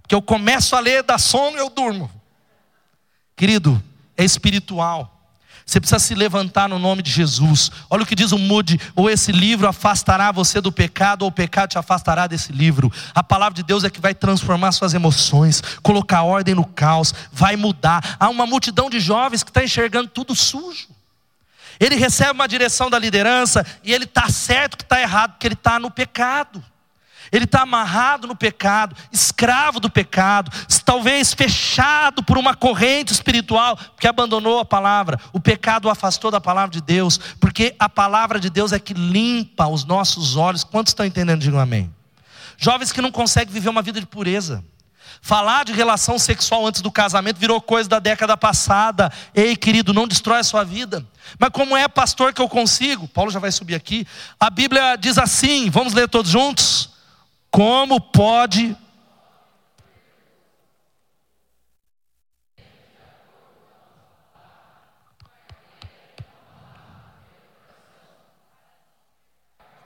[0.00, 2.10] Porque eu começo a ler, dá sono e eu durmo.
[3.36, 3.82] Querido,
[4.16, 5.09] é espiritual.
[5.70, 7.70] Você precisa se levantar no nome de Jesus.
[7.88, 11.32] Olha o que diz o Mude: ou esse livro afastará você do pecado, ou o
[11.32, 12.92] pecado te afastará desse livro.
[13.14, 17.54] A palavra de Deus é que vai transformar suas emoções, colocar ordem no caos, vai
[17.54, 18.16] mudar.
[18.18, 20.88] Há uma multidão de jovens que está enxergando tudo sujo.
[21.78, 25.54] Ele recebe uma direção da liderança e ele está certo que está errado, porque ele
[25.54, 26.60] está no pecado.
[27.32, 30.50] Ele está amarrado no pecado, escravo do pecado,
[30.84, 35.20] talvez fechado por uma corrente espiritual, porque abandonou a palavra.
[35.32, 38.92] O pecado o afastou da palavra de Deus, porque a palavra de Deus é que
[38.92, 40.64] limpa os nossos olhos.
[40.64, 41.40] Quantos estão entendendo?
[41.40, 41.94] Digam amém.
[42.58, 44.64] Jovens que não conseguem viver uma vida de pureza.
[45.22, 49.12] Falar de relação sexual antes do casamento virou coisa da década passada.
[49.34, 51.06] Ei, querido, não destrói a sua vida.
[51.38, 53.06] Mas como é pastor que eu consigo?
[53.06, 54.06] Paulo já vai subir aqui.
[54.38, 56.89] A Bíblia diz assim, vamos ler todos juntos?
[57.50, 58.76] Como pode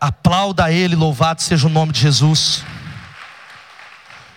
[0.05, 2.63] Aplauda ele, louvado seja o nome de Jesus.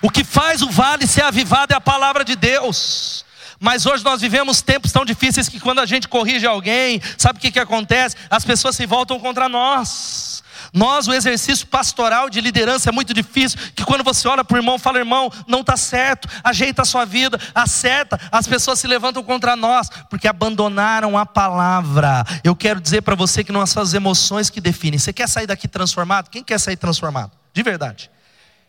[0.01, 3.25] O que faz o vale ser avivado é a palavra de Deus.
[3.59, 7.41] Mas hoje nós vivemos tempos tão difíceis que quando a gente corrige alguém, sabe o
[7.41, 8.15] que, que acontece?
[8.29, 10.36] As pessoas se voltam contra nós.
[10.73, 14.57] Nós, o exercício pastoral de liderança é muito difícil, que quando você olha para o
[14.57, 19.23] irmão, fala, irmão, não está certo, ajeita a sua vida, acerta, as pessoas se levantam
[19.23, 22.25] contra nós, porque abandonaram a palavra.
[22.43, 24.99] Eu quero dizer para você que não são as emoções que definem.
[24.99, 26.29] Você quer sair daqui transformado?
[26.29, 27.31] Quem quer sair transformado?
[27.53, 28.09] De verdade.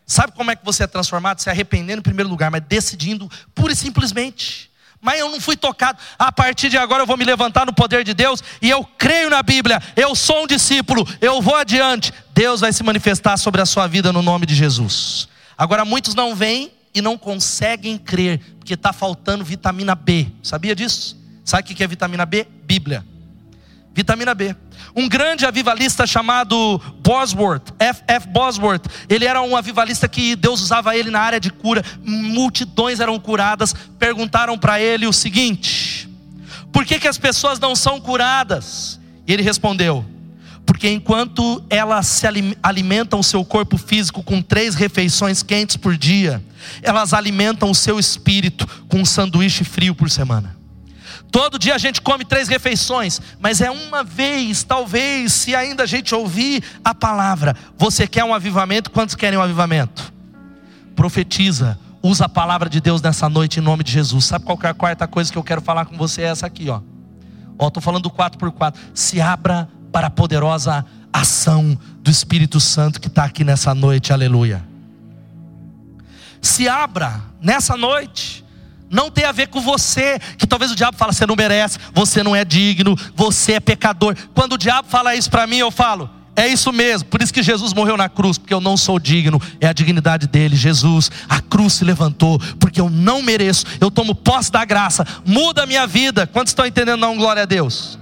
[0.05, 1.39] Sabe como é que você é transformado?
[1.39, 4.68] Se arrependendo em primeiro lugar, mas decidindo pura e simplesmente
[5.01, 5.97] mas eu não fui tocado.
[6.17, 9.29] A partir de agora eu vou me levantar no poder de Deus e eu creio
[9.29, 9.81] na Bíblia.
[9.95, 12.13] Eu sou um discípulo, eu vou adiante.
[12.33, 15.27] Deus vai se manifestar sobre a sua vida no nome de Jesus.
[15.57, 20.27] Agora muitos não vêm e não conseguem crer, porque está faltando vitamina B.
[20.41, 21.17] Sabia disso?
[21.45, 22.47] Sabe o que é vitamina B?
[22.63, 23.05] Bíblia.
[23.93, 24.55] Vitamina B.
[24.95, 28.03] Um grande avivalista chamado Bosworth, F.
[28.07, 28.27] F.
[28.27, 33.19] Bosworth, ele era um avivalista que Deus usava ele na área de cura, multidões eram
[33.19, 33.73] curadas.
[33.97, 36.09] Perguntaram para ele o seguinte:
[36.71, 38.99] por que, que as pessoas não são curadas?
[39.27, 40.05] E ele respondeu:
[40.69, 42.27] porque enquanto elas se
[42.61, 46.43] alimentam o seu corpo físico com três refeições quentes por dia,
[46.83, 50.58] elas alimentam o seu espírito com um sanduíche frio por semana.
[51.31, 55.85] Todo dia a gente come três refeições, mas é uma vez, talvez, se ainda a
[55.85, 57.55] gente ouvir a palavra.
[57.77, 58.89] Você quer um avivamento?
[58.89, 60.11] Quantos querem um avivamento?
[60.95, 64.25] Profetiza, usa a palavra de Deus nessa noite em nome de Jesus.
[64.25, 66.23] Sabe qual é a quarta coisa que eu quero falar com você?
[66.23, 66.81] É essa aqui, ó.
[67.59, 68.75] Ó, estou falando do 4x4.
[68.93, 74.63] Se abra para a poderosa ação do Espírito Santo que está aqui nessa noite, aleluia.
[76.41, 78.38] Se abra nessa noite
[78.89, 82.23] não tem a ver com você, que talvez o diabo fala, você não merece, você
[82.23, 84.15] não é digno, você é pecador.
[84.33, 87.43] Quando o diabo fala isso para mim, eu falo, é isso mesmo, por isso que
[87.43, 90.55] Jesus morreu na cruz, porque eu não sou digno, é a dignidade dele.
[90.55, 95.63] Jesus, a cruz se levantou, porque eu não mereço, eu tomo posse da graça, muda
[95.63, 96.25] a minha vida.
[96.25, 96.99] Quantos estão entendendo?
[96.99, 97.99] Não, glória a Deus.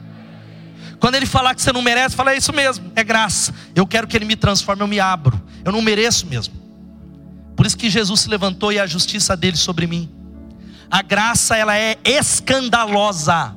[1.00, 3.54] Quando ele falar que você não merece, fala, é isso mesmo, é graça.
[3.76, 6.54] Eu quero que ele me transforme, eu me abro, eu não mereço mesmo.
[7.56, 10.17] Por isso que Jesus se levantou e a justiça dele sobre mim.
[10.90, 13.56] A graça ela é escandalosa.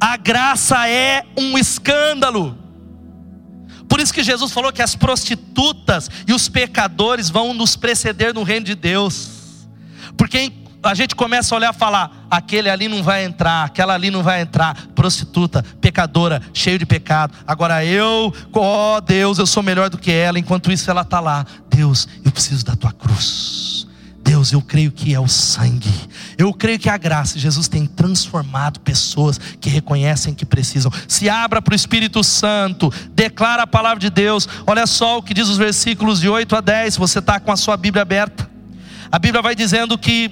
[0.00, 2.58] A graça é um escândalo.
[3.88, 8.42] Por isso que Jesus falou que as prostitutas e os pecadores vão nos preceder no
[8.42, 9.66] reino de Deus.
[10.16, 14.10] Porque a gente começa a olhar e falar: aquele ali não vai entrar, aquela ali
[14.10, 17.34] não vai entrar, prostituta, pecadora, cheio de pecado.
[17.46, 21.20] Agora eu, ó oh Deus, eu sou melhor do que ela, enquanto isso ela está
[21.20, 21.46] lá.
[21.68, 23.86] Deus, eu preciso da tua cruz.
[24.24, 25.92] Deus, eu creio que é o sangue.
[26.38, 30.90] Eu creio que a graça, Jesus tem transformado pessoas que reconhecem que precisam.
[31.06, 34.48] Se abra para o Espírito Santo, declara a palavra de Deus.
[34.66, 36.96] Olha só o que diz os versículos de 8 a 10.
[36.96, 38.48] Você está com a sua Bíblia aberta.
[39.12, 40.30] A Bíblia vai dizendo que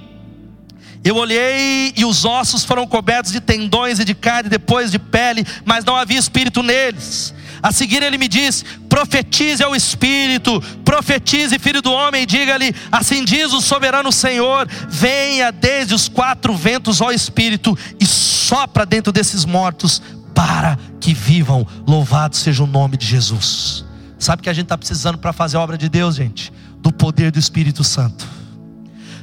[1.04, 5.44] eu olhei e os ossos foram cobertos de tendões e de carne, depois de pele,
[5.66, 7.34] mas não havia espírito neles.
[7.62, 13.52] A seguir ele me diz: profetize ao Espírito, profetize, filho do homem, diga-lhe: assim diz
[13.52, 20.02] o soberano Senhor: venha desde os quatro ventos, ó Espírito, e sopra dentro desses mortos,
[20.34, 21.64] para que vivam.
[21.86, 23.84] Louvado seja o nome de Jesus.
[24.18, 26.52] Sabe que a gente está precisando para fazer a obra de Deus, gente?
[26.80, 28.26] Do poder do Espírito Santo.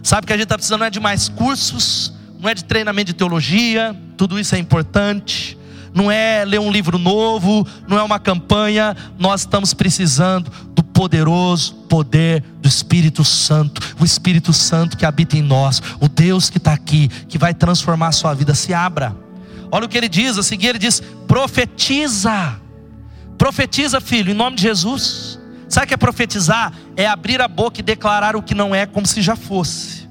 [0.01, 3.07] Sabe que a gente está precisando não é de mais cursos, não é de treinamento
[3.07, 5.58] de teologia, tudo isso é importante
[5.99, 11.73] não é ler um livro novo, não é uma campanha, nós estamos precisando do poderoso
[11.89, 16.71] poder do Espírito Santo, o Espírito Santo que habita em nós, o Deus que está
[16.71, 18.55] aqui, que vai transformar a sua vida.
[18.55, 19.13] Se abra,
[19.69, 22.57] olha o que ele diz, a seguir ele diz: profetiza,
[23.37, 25.37] profetiza, filho, em nome de Jesus.
[25.67, 26.71] Sabe o que é profetizar?
[26.95, 30.07] É abrir a boca e declarar o que não é como se já fosse.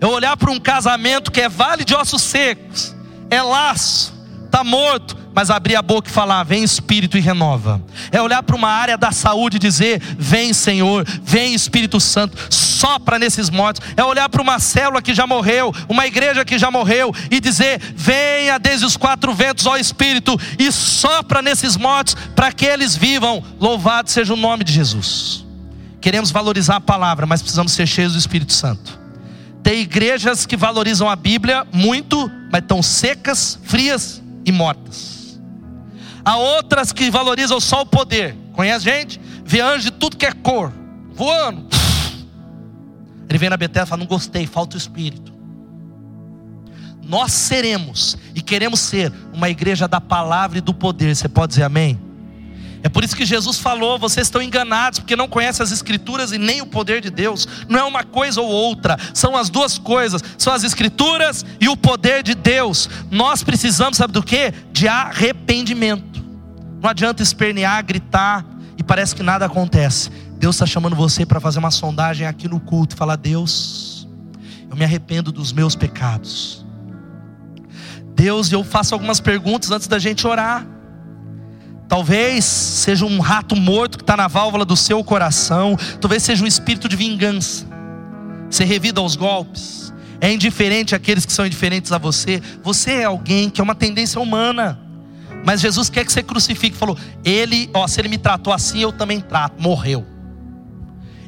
[0.00, 2.94] Eu olhar para um casamento que é vale de ossos secos,
[3.30, 4.14] é laço,
[4.44, 7.80] está morto, mas abrir a boca e falar: Vem Espírito e renova.
[8.10, 13.18] É olhar para uma área da saúde e dizer: Vem Senhor, vem Espírito Santo, sopra
[13.18, 13.86] nesses mortos.
[13.96, 17.80] É olhar para uma célula que já morreu, uma igreja que já morreu e dizer:
[17.94, 23.42] Venha desde os quatro ventos, ó Espírito, e sopra nesses mortos para que eles vivam.
[23.58, 25.44] Louvado seja o nome de Jesus.
[26.00, 28.98] Queremos valorizar a palavra, mas precisamos ser cheios do Espírito Santo.
[29.62, 35.19] Tem igrejas que valorizam a Bíblia muito, mas estão secas, frias e mortas.
[36.24, 38.36] Há outras que valorizam só o poder.
[38.52, 39.20] Conhece gente?
[39.44, 40.72] Vê anjo de tudo que é cor,
[41.12, 41.66] voando.
[43.28, 45.32] Ele vem na Betesda e fala: Não gostei, falta o Espírito.
[47.02, 51.14] Nós seremos e queremos ser uma igreja da palavra e do poder.
[51.14, 51.98] Você pode dizer amém?
[52.82, 56.38] É por isso que Jesus falou: vocês estão enganados, porque não conhecem as Escrituras e
[56.38, 57.46] nem o poder de Deus.
[57.68, 61.76] Não é uma coisa ou outra, são as duas coisas: são as Escrituras e o
[61.76, 62.88] poder de Deus.
[63.10, 64.52] Nós precisamos, sabe do que?
[64.72, 66.09] De arrependimento.
[66.80, 68.44] Não adianta espernear, gritar
[68.76, 70.10] e parece que nada acontece.
[70.38, 74.08] Deus está chamando você para fazer uma sondagem aqui no culto falar: Deus,
[74.70, 76.64] eu me arrependo dos meus pecados.
[78.14, 80.66] Deus, eu faço algumas perguntas antes da gente orar.
[81.88, 85.76] Talvez seja um rato morto que está na válvula do seu coração.
[86.00, 87.66] Talvez seja um espírito de vingança.
[88.48, 89.92] Você revida aos golpes.
[90.20, 92.40] É indiferente àqueles que são indiferentes a você.
[92.62, 94.78] Você é alguém que é uma tendência humana.
[95.44, 96.76] Mas Jesus quer que você crucifique.
[96.76, 99.60] Falou: Ele, ó, se ele me tratou assim, eu também trato.
[99.60, 100.06] Morreu.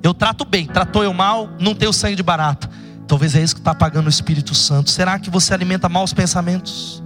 [0.02, 2.68] Eu trato bem, tratou eu mal, não tenho sangue de barato.
[3.06, 4.90] Talvez é isso que está apagando o Espírito Santo.
[4.90, 7.02] Será que você alimenta maus pensamentos?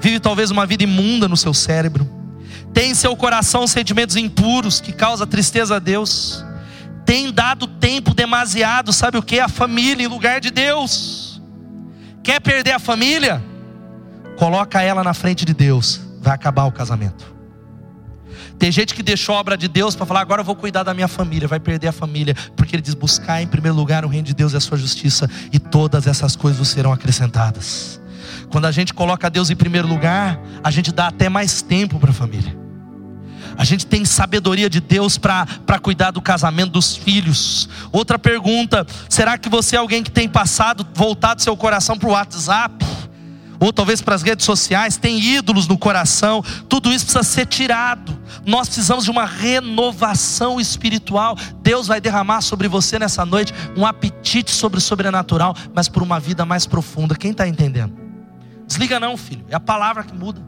[0.00, 2.20] Vive talvez uma vida imunda no seu cérebro
[2.72, 6.44] tem em seu coração sentimentos impuros que causa tristeza a Deus,
[7.04, 9.40] tem dado tempo demasiado, sabe o que?
[9.40, 11.40] A família em lugar de Deus.
[12.22, 13.42] Quer perder a família?
[14.36, 17.40] Coloca ela na frente de Deus, vai acabar o casamento.
[18.58, 20.92] Tem gente que deixou a obra de Deus para falar, agora eu vou cuidar da
[20.92, 24.26] minha família, vai perder a família, porque ele diz: buscar em primeiro lugar o reino
[24.26, 28.00] de Deus e a sua justiça, e todas essas coisas serão acrescentadas.
[28.50, 32.10] Quando a gente coloca Deus em primeiro lugar, a gente dá até mais tempo para
[32.10, 32.58] a família.
[33.56, 37.68] A gente tem sabedoria de Deus para cuidar do casamento dos filhos.
[37.92, 42.12] Outra pergunta: será que você é alguém que tem passado, voltado seu coração para o
[42.12, 42.84] WhatsApp?
[43.60, 48.18] Ou talvez para as redes sociais, tem ídolos no coração, tudo isso precisa ser tirado.
[48.46, 51.36] Nós precisamos de uma renovação espiritual.
[51.62, 56.18] Deus vai derramar sobre você nessa noite um apetite sobre o sobrenatural, mas por uma
[56.18, 57.14] vida mais profunda.
[57.14, 57.92] Quem está entendendo?
[58.66, 59.44] Desliga não, filho.
[59.50, 60.40] É a palavra que muda.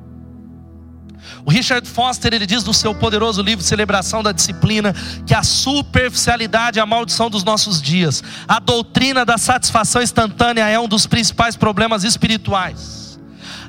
[1.45, 4.95] O Richard Foster ele diz no seu poderoso livro Celebração da Disciplina
[5.27, 8.25] que a superficialidade é a maldição dos nossos dias.
[8.49, 13.02] A doutrina da satisfação instantânea é um dos principais problemas espirituais.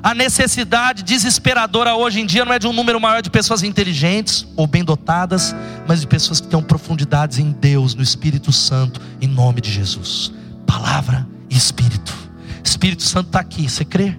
[0.04, 4.46] A necessidade desesperadora hoje em dia não é de um número maior de pessoas inteligentes
[4.54, 5.56] ou bem dotadas,
[5.88, 10.30] mas de pessoas que tenham profundidades em Deus, no Espírito Santo, em nome de Jesus.
[10.66, 12.12] Palavra e Espírito.
[12.62, 14.14] Espírito Santo está aqui, você crê?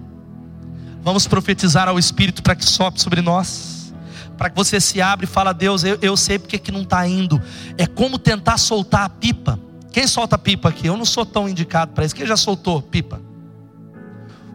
[1.03, 3.93] Vamos profetizar ao Espírito para que sopre sobre nós.
[4.39, 7.07] Para que você se abra e fala, Deus, eu, eu sei porque que não está
[7.07, 7.39] indo.
[7.77, 9.59] É como tentar soltar a pipa.
[9.91, 10.87] Quem solta pipa aqui?
[10.87, 12.15] Eu não sou tão indicado para isso.
[12.15, 13.21] Quem já soltou pipa?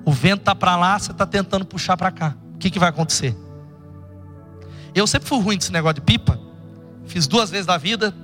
[0.05, 2.35] O vento está para lá, você está tentando puxar para cá.
[2.55, 3.37] O que, que vai acontecer?
[4.95, 6.39] Eu sempre fui ruim desse negócio de pipa.
[7.07, 8.15] Fiz duas vezes da vida.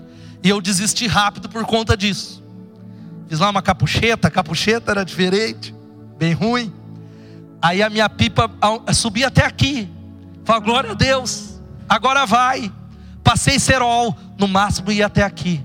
[0.43, 2.43] E eu desisti rápido por conta disso.
[3.29, 5.75] Fiz lá uma capucheta, a capucheta era diferente,
[6.17, 6.73] bem ruim.
[7.61, 8.51] Aí a minha pipa
[8.95, 9.91] subia até aqui.
[10.45, 11.61] Fala, glória a Deus.
[11.89, 12.73] Agora vai.
[13.25, 15.65] Passei cerol, no máximo ia até aqui.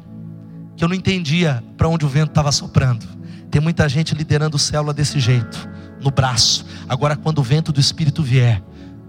[0.76, 3.06] Que eu não entendia para onde o vento estava soprando.
[3.52, 5.70] Tem muita gente liderando célula desse jeito,
[6.02, 6.66] no braço.
[6.88, 8.64] Agora, quando o vento do Espírito vier,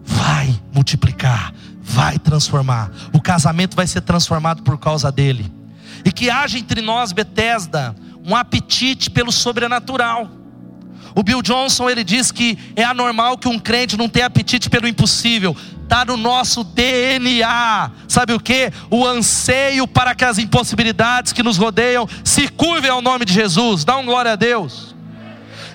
[0.04, 2.90] vai multiplicar, vai transformar.
[3.12, 5.50] O casamento vai ser transformado por causa dele.
[6.04, 7.94] E que haja entre nós, Betesda,
[8.26, 10.41] um apetite pelo sobrenatural
[11.14, 14.88] o Bill Johnson ele diz que é anormal que um crente não tenha apetite pelo
[14.88, 15.56] impossível.
[15.82, 17.90] Está no nosso DNA.
[18.08, 18.72] Sabe o que?
[18.90, 23.84] O anseio para que as impossibilidades que nos rodeiam se curvem ao nome de Jesus.
[23.84, 24.94] Dá um glória a Deus.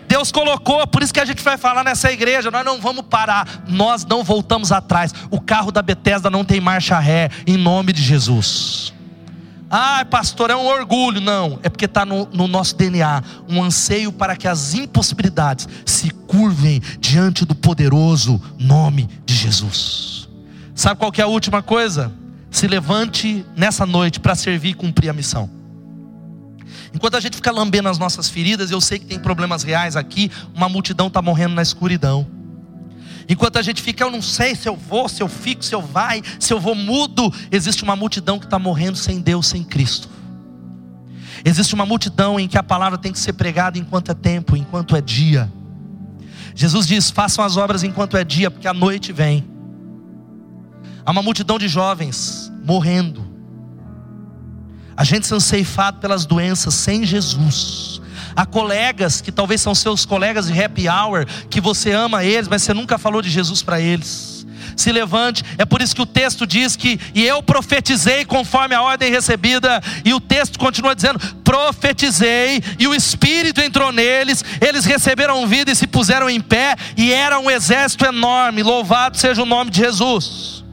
[0.08, 3.64] Deus colocou, por isso que a gente vai falar nessa igreja, nós não vamos parar,
[3.68, 5.14] nós não voltamos atrás.
[5.30, 8.94] O carro da Bethesda não tem marcha ré, em nome de Jesus.
[9.70, 11.20] Ah, pastor, é um orgulho.
[11.20, 16.10] Não, é porque está no, no, nosso DNA um anseio para que as impossibilidades se
[16.10, 20.30] curvem diante do poderoso nome de Jesus.
[20.74, 22.12] Sabe qual é a última coisa?
[22.50, 25.50] Se levante nessa noite para servir e cumprir a missão.
[26.94, 30.32] Enquanto a gente fica lambendo as nossas feridas, eu sei que tem problemas reais aqui,
[30.56, 32.26] uma multidão está morrendo na escuridão.
[33.30, 35.82] Enquanto a gente fica, eu não sei se eu vou, se eu fico, se eu
[35.82, 40.10] vai, se eu vou mudo, existe uma multidão que está morrendo sem Deus, sem Cristo.
[41.44, 44.96] Existe uma multidão em que a palavra tem que ser pregada enquanto é tempo, enquanto
[44.96, 45.52] é dia.
[46.56, 49.46] Jesus diz: façam as obras enquanto é dia, porque a noite vem.
[51.06, 53.26] Há uma multidão de jovens morrendo.
[54.96, 58.02] A gente sendo ceifado pelas doenças sem Jesus.
[58.38, 62.62] Há colegas que talvez são seus colegas de happy hour, que você ama eles, mas
[62.62, 64.38] você nunca falou de Jesus para eles
[64.76, 65.44] se levante.
[65.58, 69.82] É por isso que o texto diz que, e eu profetizei conforme a ordem recebida,
[70.06, 75.76] e o texto continua dizendo: profetizei, e o Espírito entrou neles, eles receberam vida e
[75.76, 78.62] se puseram em pé, e era um exército enorme.
[78.62, 80.64] Louvado seja o nome de Jesus.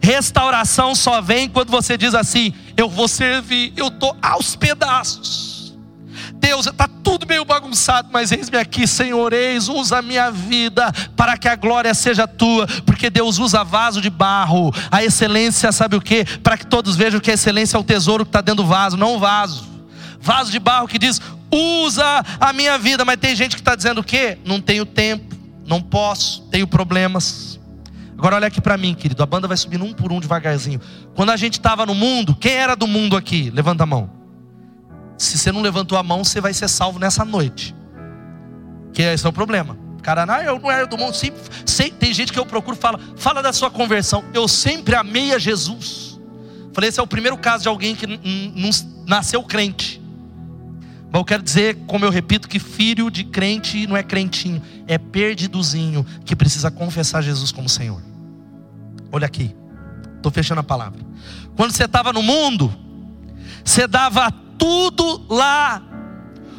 [0.00, 5.49] Restauração só vem quando você diz assim: Eu vou servir, eu estou aos pedaços.
[6.40, 11.36] Deus, está tudo meio bagunçado, mas eis-me aqui, Senhor, eis, usa a minha vida para
[11.36, 16.00] que a glória seja tua, porque Deus usa vaso de barro, a excelência, sabe o
[16.00, 16.24] que?
[16.38, 18.96] Para que todos vejam que a excelência é o tesouro que está dentro do vaso,
[18.96, 19.68] não o vaso.
[20.18, 21.20] Vaso de barro que diz,
[21.52, 24.38] usa a minha vida, mas tem gente que está dizendo o quê?
[24.44, 25.36] Não tenho tempo,
[25.66, 27.60] não posso, tenho problemas.
[28.16, 30.80] Agora olha aqui para mim, querido, a banda vai subindo um por um devagarzinho.
[31.14, 33.50] Quando a gente estava no mundo, quem era do mundo aqui?
[33.50, 34.19] Levanta a mão.
[35.20, 37.76] Se você não levantou a mão, você vai ser salvo nessa noite.
[38.90, 39.76] Que esse é o problema.
[40.02, 41.14] Cara, não, eu não era do mundo.
[41.14, 41.30] Sim,
[41.66, 44.24] sei, tem gente que eu procuro fala, fala da sua conversão.
[44.32, 46.18] Eu sempre amei a Jesus.
[46.72, 48.70] Falei, esse é o primeiro caso de alguém que não
[49.06, 50.00] nasceu crente.
[51.12, 54.96] Mas eu quero dizer, como eu repito, que filho de crente não é crentinho, é
[54.96, 58.00] perdidozinho que precisa confessar Jesus como Senhor.
[59.12, 59.54] Olha aqui,
[60.16, 61.04] estou fechando a palavra.
[61.54, 62.74] Quando você estava no mundo,
[63.62, 65.82] você dava tudo lá.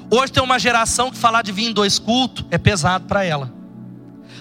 [0.09, 3.53] Hoje tem uma geração que falar de vir em dois cultos é pesado para ela.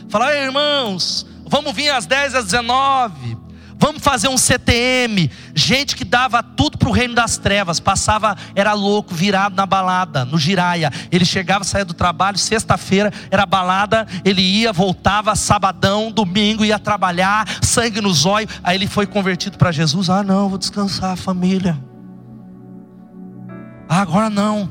[0.09, 3.39] Falar, irmãos, vamos vir às 10 às 19.
[3.79, 5.31] Vamos fazer um CTM.
[5.55, 7.79] Gente que dava tudo para o reino das trevas.
[7.79, 10.93] Passava, era louco, virado na balada, no giraia.
[11.11, 14.07] Ele chegava, saía do trabalho, sexta-feira era balada.
[14.25, 18.53] Ele ia, voltava, sabadão, domingo, ia trabalhar, sangue nos olhos.
[18.63, 20.11] Aí ele foi convertido para Jesus.
[20.11, 21.90] Ah, não, vou descansar, família.
[23.93, 24.71] Ah, agora não.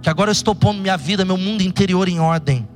[0.00, 2.66] Que agora eu estou pondo minha vida, meu mundo interior em ordem.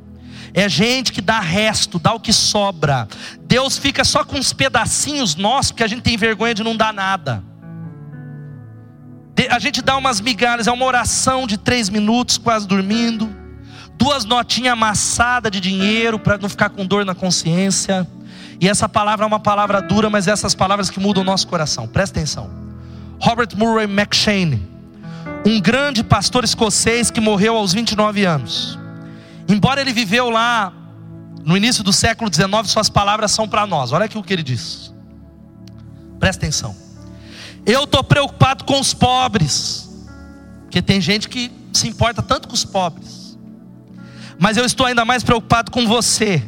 [0.52, 3.08] É gente que dá resto, dá o que sobra.
[3.40, 6.92] Deus fica só com uns pedacinhos nossos, porque a gente tem vergonha de não dar
[6.92, 7.42] nada.
[9.48, 13.34] A gente dá umas migalhas, é uma oração de três minutos, quase dormindo.
[13.96, 18.06] Duas notinhas amassadas de dinheiro para não ficar com dor na consciência.
[18.60, 21.48] E essa palavra é uma palavra dura, mas é essas palavras que mudam o nosso
[21.48, 21.88] coração.
[21.88, 22.50] Presta atenção.
[23.18, 24.71] Robert Murray McShane
[25.44, 28.78] um grande pastor escocês que morreu aos 29 anos.
[29.48, 30.72] Embora ele viveu lá
[31.44, 33.92] no início do século 19, suas palavras são para nós.
[33.92, 34.94] Olha aqui o que ele diz.
[36.20, 36.76] Presta atenção.
[37.66, 39.90] Eu estou preocupado com os pobres,
[40.62, 43.36] porque tem gente que se importa tanto com os pobres.
[44.38, 46.42] Mas eu estou ainda mais preocupado com você.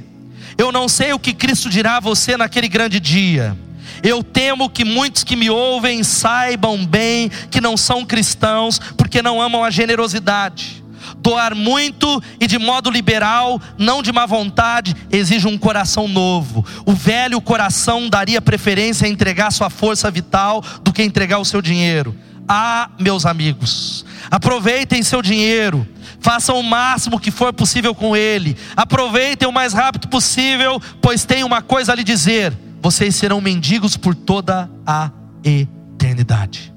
[0.57, 3.57] Eu não sei o que Cristo dirá a você naquele grande dia.
[4.05, 9.41] Eu temo que muitos que me ouvem saibam bem que não são cristãos, porque não
[9.41, 10.85] amam a generosidade.
[11.17, 16.65] Doar muito e de modo liberal, não de má vontade, exige um coração novo.
[16.85, 21.63] O velho coração daria preferência a entregar sua força vital do que entregar o seu
[21.63, 22.15] dinheiro.
[22.47, 25.89] Ah, meus amigos, aproveitem seu dinheiro,
[26.21, 31.43] façam o máximo que for possível com ele, aproveitem o mais rápido possível, pois tem
[31.43, 32.53] uma coisa a lhe dizer:
[32.85, 35.11] vocês serão mendigos por toda a
[35.43, 36.71] eternidade.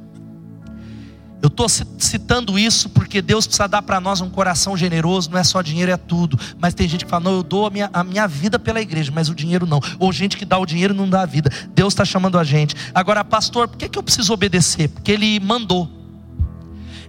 [1.41, 5.43] Eu estou citando isso porque Deus precisa dar para nós um coração generoso, não é
[5.43, 6.39] só dinheiro, é tudo.
[6.59, 9.11] Mas tem gente que fala, não, eu dou a minha, a minha vida pela igreja,
[9.13, 9.81] mas o dinheiro não.
[9.99, 11.51] Ou gente que dá o dinheiro e não dá a vida.
[11.75, 12.73] Deus está chamando a gente.
[12.95, 14.87] Agora, pastor, por que, que eu preciso obedecer?
[14.87, 15.91] Porque Ele mandou.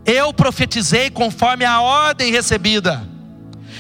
[0.05, 3.09] Eu profetizei conforme a ordem recebida.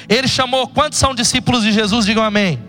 [0.08, 2.06] Ele chamou, quantos são discípulos de Jesus?
[2.06, 2.67] Digam amém.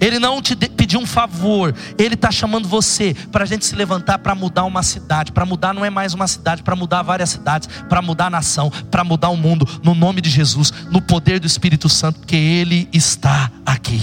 [0.00, 4.18] Ele não te pediu um favor, Ele está chamando você para a gente se levantar
[4.18, 5.32] para mudar uma cidade.
[5.32, 8.70] Para mudar não é mais uma cidade, para mudar várias cidades, para mudar a nação,
[8.90, 12.88] para mudar o mundo, no nome de Jesus, no poder do Espírito Santo, porque Ele
[12.92, 14.00] está aqui.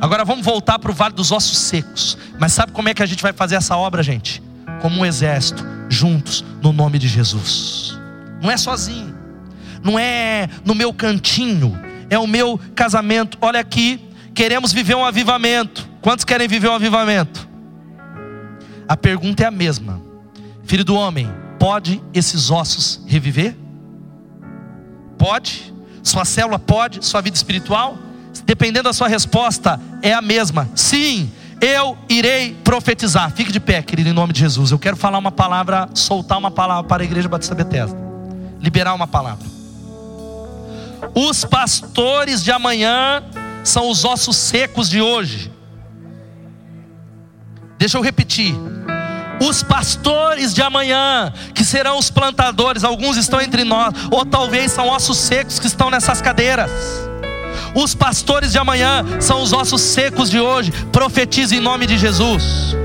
[0.00, 2.18] Agora vamos voltar para o Vale dos Ossos Secos.
[2.38, 4.42] Mas sabe como é que a gente vai fazer essa obra, gente?
[4.80, 7.96] Como um exército, juntos, no nome de Jesus.
[8.40, 9.14] Não é sozinho,
[9.80, 11.78] não é no meu cantinho,
[12.10, 13.38] é o meu casamento.
[13.40, 14.00] Olha aqui,
[14.34, 15.88] Queremos viver um avivamento.
[16.00, 17.48] Quantos querem viver um avivamento?
[18.88, 20.00] A pergunta é a mesma:
[20.64, 23.56] Filho do homem, pode esses ossos reviver?
[25.18, 25.72] Pode?
[26.02, 27.04] Sua célula pode?
[27.04, 27.96] Sua vida espiritual?
[28.44, 30.68] Dependendo da sua resposta, é a mesma.
[30.74, 31.30] Sim,
[31.60, 33.30] eu irei profetizar.
[33.30, 34.72] Fique de pé, querido, em nome de Jesus.
[34.72, 37.96] Eu quero falar uma palavra, soltar uma palavra para a igreja Batista Bethesda.
[38.60, 39.46] Liberar uma palavra.
[41.14, 43.22] Os pastores de amanhã
[43.64, 45.50] são os ossos secos de hoje.
[47.78, 48.54] Deixa eu repetir.
[49.40, 54.88] Os pastores de amanhã, que serão os plantadores, alguns estão entre nós, ou talvez são
[54.88, 56.70] ossos secos que estão nessas cadeiras.
[57.74, 60.70] Os pastores de amanhã são os ossos secos de hoje.
[60.92, 62.76] Profetize em nome de Jesus.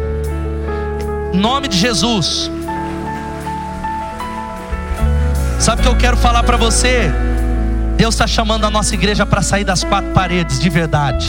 [1.34, 2.50] Nome de Jesus.
[5.60, 7.12] Sabe o que eu quero falar para você?
[7.98, 11.28] Deus está chamando a nossa igreja para sair das quatro paredes de verdade.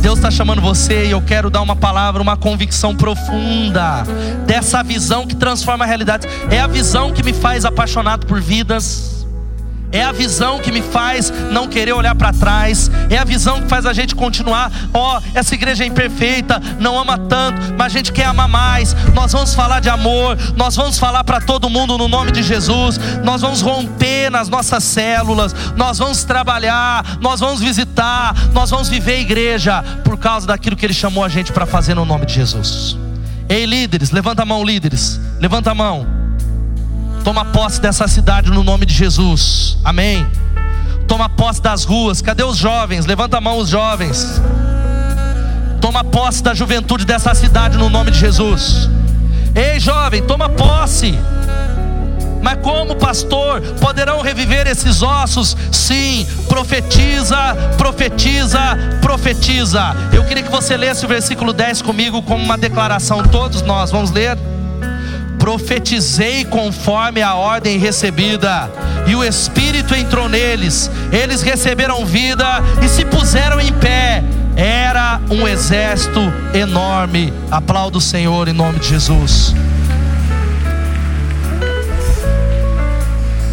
[0.00, 4.04] Deus está chamando você e eu quero dar uma palavra, uma convicção profunda
[4.46, 6.26] dessa visão que transforma a realidade.
[6.50, 9.19] É a visão que me faz apaixonado por vidas
[9.92, 12.90] é a visão que me faz não querer olhar para trás.
[13.08, 14.70] É a visão que faz a gente continuar.
[14.92, 18.94] Ó, oh, essa igreja é imperfeita, não ama tanto, mas a gente quer amar mais.
[19.14, 22.98] Nós vamos falar de amor, nós vamos falar para todo mundo no nome de Jesus.
[23.24, 29.14] Nós vamos romper nas nossas células, nós vamos trabalhar, nós vamos visitar, nós vamos viver
[29.14, 32.34] a igreja por causa daquilo que Ele chamou a gente para fazer no nome de
[32.34, 32.96] Jesus.
[33.48, 36.19] Ei, líderes, levanta a mão, líderes, levanta a mão.
[37.30, 39.78] Toma posse dessa cidade no nome de Jesus.
[39.84, 40.26] Amém.
[41.06, 42.20] Toma posse das ruas.
[42.20, 43.06] Cadê os jovens?
[43.06, 44.42] Levanta a mão os jovens.
[45.80, 48.90] Toma posse da juventude dessa cidade no nome de Jesus.
[49.54, 51.16] Ei, jovem, toma posse.
[52.42, 55.56] Mas como pastor poderão reviver esses ossos?
[55.70, 57.36] Sim, profetiza,
[57.78, 58.58] profetiza,
[59.00, 59.94] profetiza.
[60.12, 63.22] Eu queria que você lesse o versículo 10 comigo como uma declaração.
[63.22, 64.36] Todos nós vamos ler
[65.50, 68.70] profetizei conforme a ordem recebida,
[69.04, 72.46] e o Espírito entrou neles, eles receberam vida
[72.80, 74.22] e se puseram em pé.
[74.54, 76.20] Era um exército
[76.54, 77.32] enorme.
[77.50, 79.52] Aplauda o Senhor em nome de Jesus.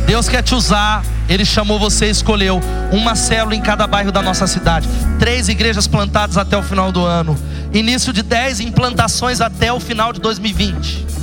[0.05, 1.03] Deus quer te usar.
[1.27, 4.87] Ele chamou você, escolheu uma célula em cada bairro da nossa cidade.
[5.17, 7.35] Três igrejas plantadas até o final do ano.
[7.73, 11.16] Início de dez implantações até o final de 2020.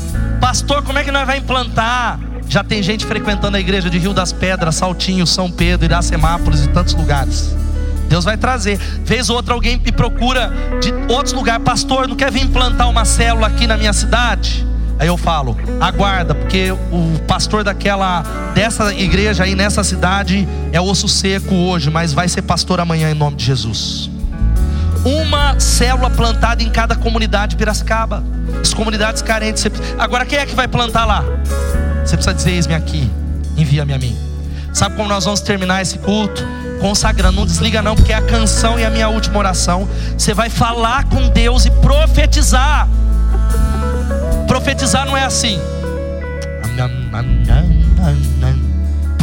[0.44, 2.20] Pastor, como é que nós vamos implantar?
[2.50, 6.68] Já tem gente frequentando a igreja de Rio das Pedras, Saltinho, São Pedro, Iracemápolis e
[6.68, 7.56] tantos lugares.
[8.10, 8.76] Deus vai trazer.
[8.76, 13.06] Vez ou outra alguém me procura de outros lugares, pastor, não quer vir implantar uma
[13.06, 14.66] célula aqui na minha cidade?
[14.98, 18.22] Aí eu falo, aguarda, porque o pastor daquela
[18.54, 23.14] dessa igreja aí nessa cidade é osso seco hoje, mas vai ser pastor amanhã em
[23.14, 24.13] nome de Jesus.
[25.04, 28.22] Uma célula plantada em cada comunidade de Piracicaba
[28.60, 29.64] as comunidades carentes.
[29.98, 31.22] Agora, quem é que vai plantar lá?
[32.04, 33.10] Você precisa dizer: Eis-me aqui,
[33.56, 34.16] envia-me a mim.
[34.72, 36.42] Sabe como nós vamos terminar esse culto?
[36.80, 39.88] Consagrando, não desliga não, porque é a canção e a minha última oração.
[40.18, 42.88] Você vai falar com Deus e profetizar.
[44.48, 45.60] Profetizar não é assim.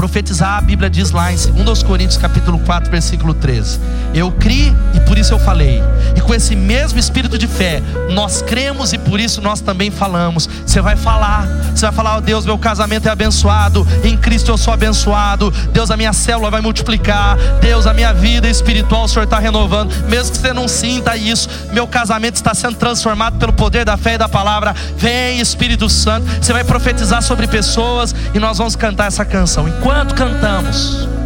[0.02, 3.80] Profetizar, a Bíblia diz lá em 2 Coríntios capítulo 4, versículo 13.
[4.16, 5.80] Eu criei e por isso eu falei.
[6.16, 10.50] E com esse mesmo espírito de fé, nós cremos e por isso nós também falamos.
[10.66, 11.46] Você vai falar,
[11.76, 15.52] você vai falar: oh, Deus, meu casamento é abençoado, em Cristo eu sou abençoado.
[15.72, 17.38] Deus, a minha célula vai multiplicar.
[17.62, 19.94] Deus, a minha vida espiritual o Senhor está renovando.
[20.10, 24.16] Mesmo que você não sinta isso, meu casamento está sendo transformado pelo poder da fé
[24.16, 24.74] e da palavra.
[24.98, 26.26] Vem, Espírito Santo.
[26.42, 29.68] Você vai profetizar sobre pessoas e nós vamos cantar essa canção.
[29.68, 31.21] Enquanto enquanto cantamos.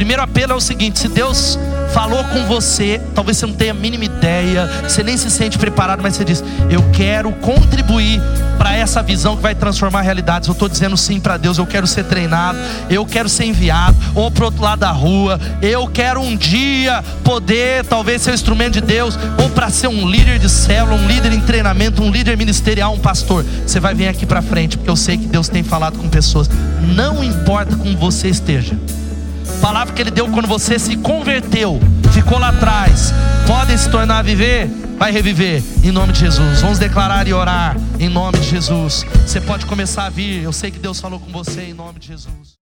[0.00, 1.58] Primeiro apelo é o seguinte: se Deus
[1.92, 6.00] falou com você, talvez você não tenha a mínima ideia, você nem se sente preparado,
[6.02, 8.18] mas você diz: Eu quero contribuir
[8.56, 10.48] para essa visão que vai transformar realidades.
[10.48, 14.30] Eu estou dizendo sim para Deus, eu quero ser treinado, eu quero ser enviado, ou
[14.30, 18.80] para outro lado da rua, eu quero um dia poder, talvez, ser um instrumento de
[18.80, 22.94] Deus, ou para ser um líder de célula, um líder em treinamento, um líder ministerial,
[22.94, 23.44] um pastor.
[23.66, 26.48] Você vai vir aqui para frente, porque eu sei que Deus tem falado com pessoas,
[26.96, 28.74] não importa como você esteja
[29.60, 31.78] palavra que ele deu quando você se converteu,
[32.12, 33.12] ficou lá atrás,
[33.46, 36.60] podem se tornar a viver, vai reviver em nome de Jesus.
[36.60, 39.04] Vamos declarar e orar em nome de Jesus.
[39.26, 40.42] Você pode começar a vir.
[40.42, 42.59] Eu sei que Deus falou com você em nome de Jesus.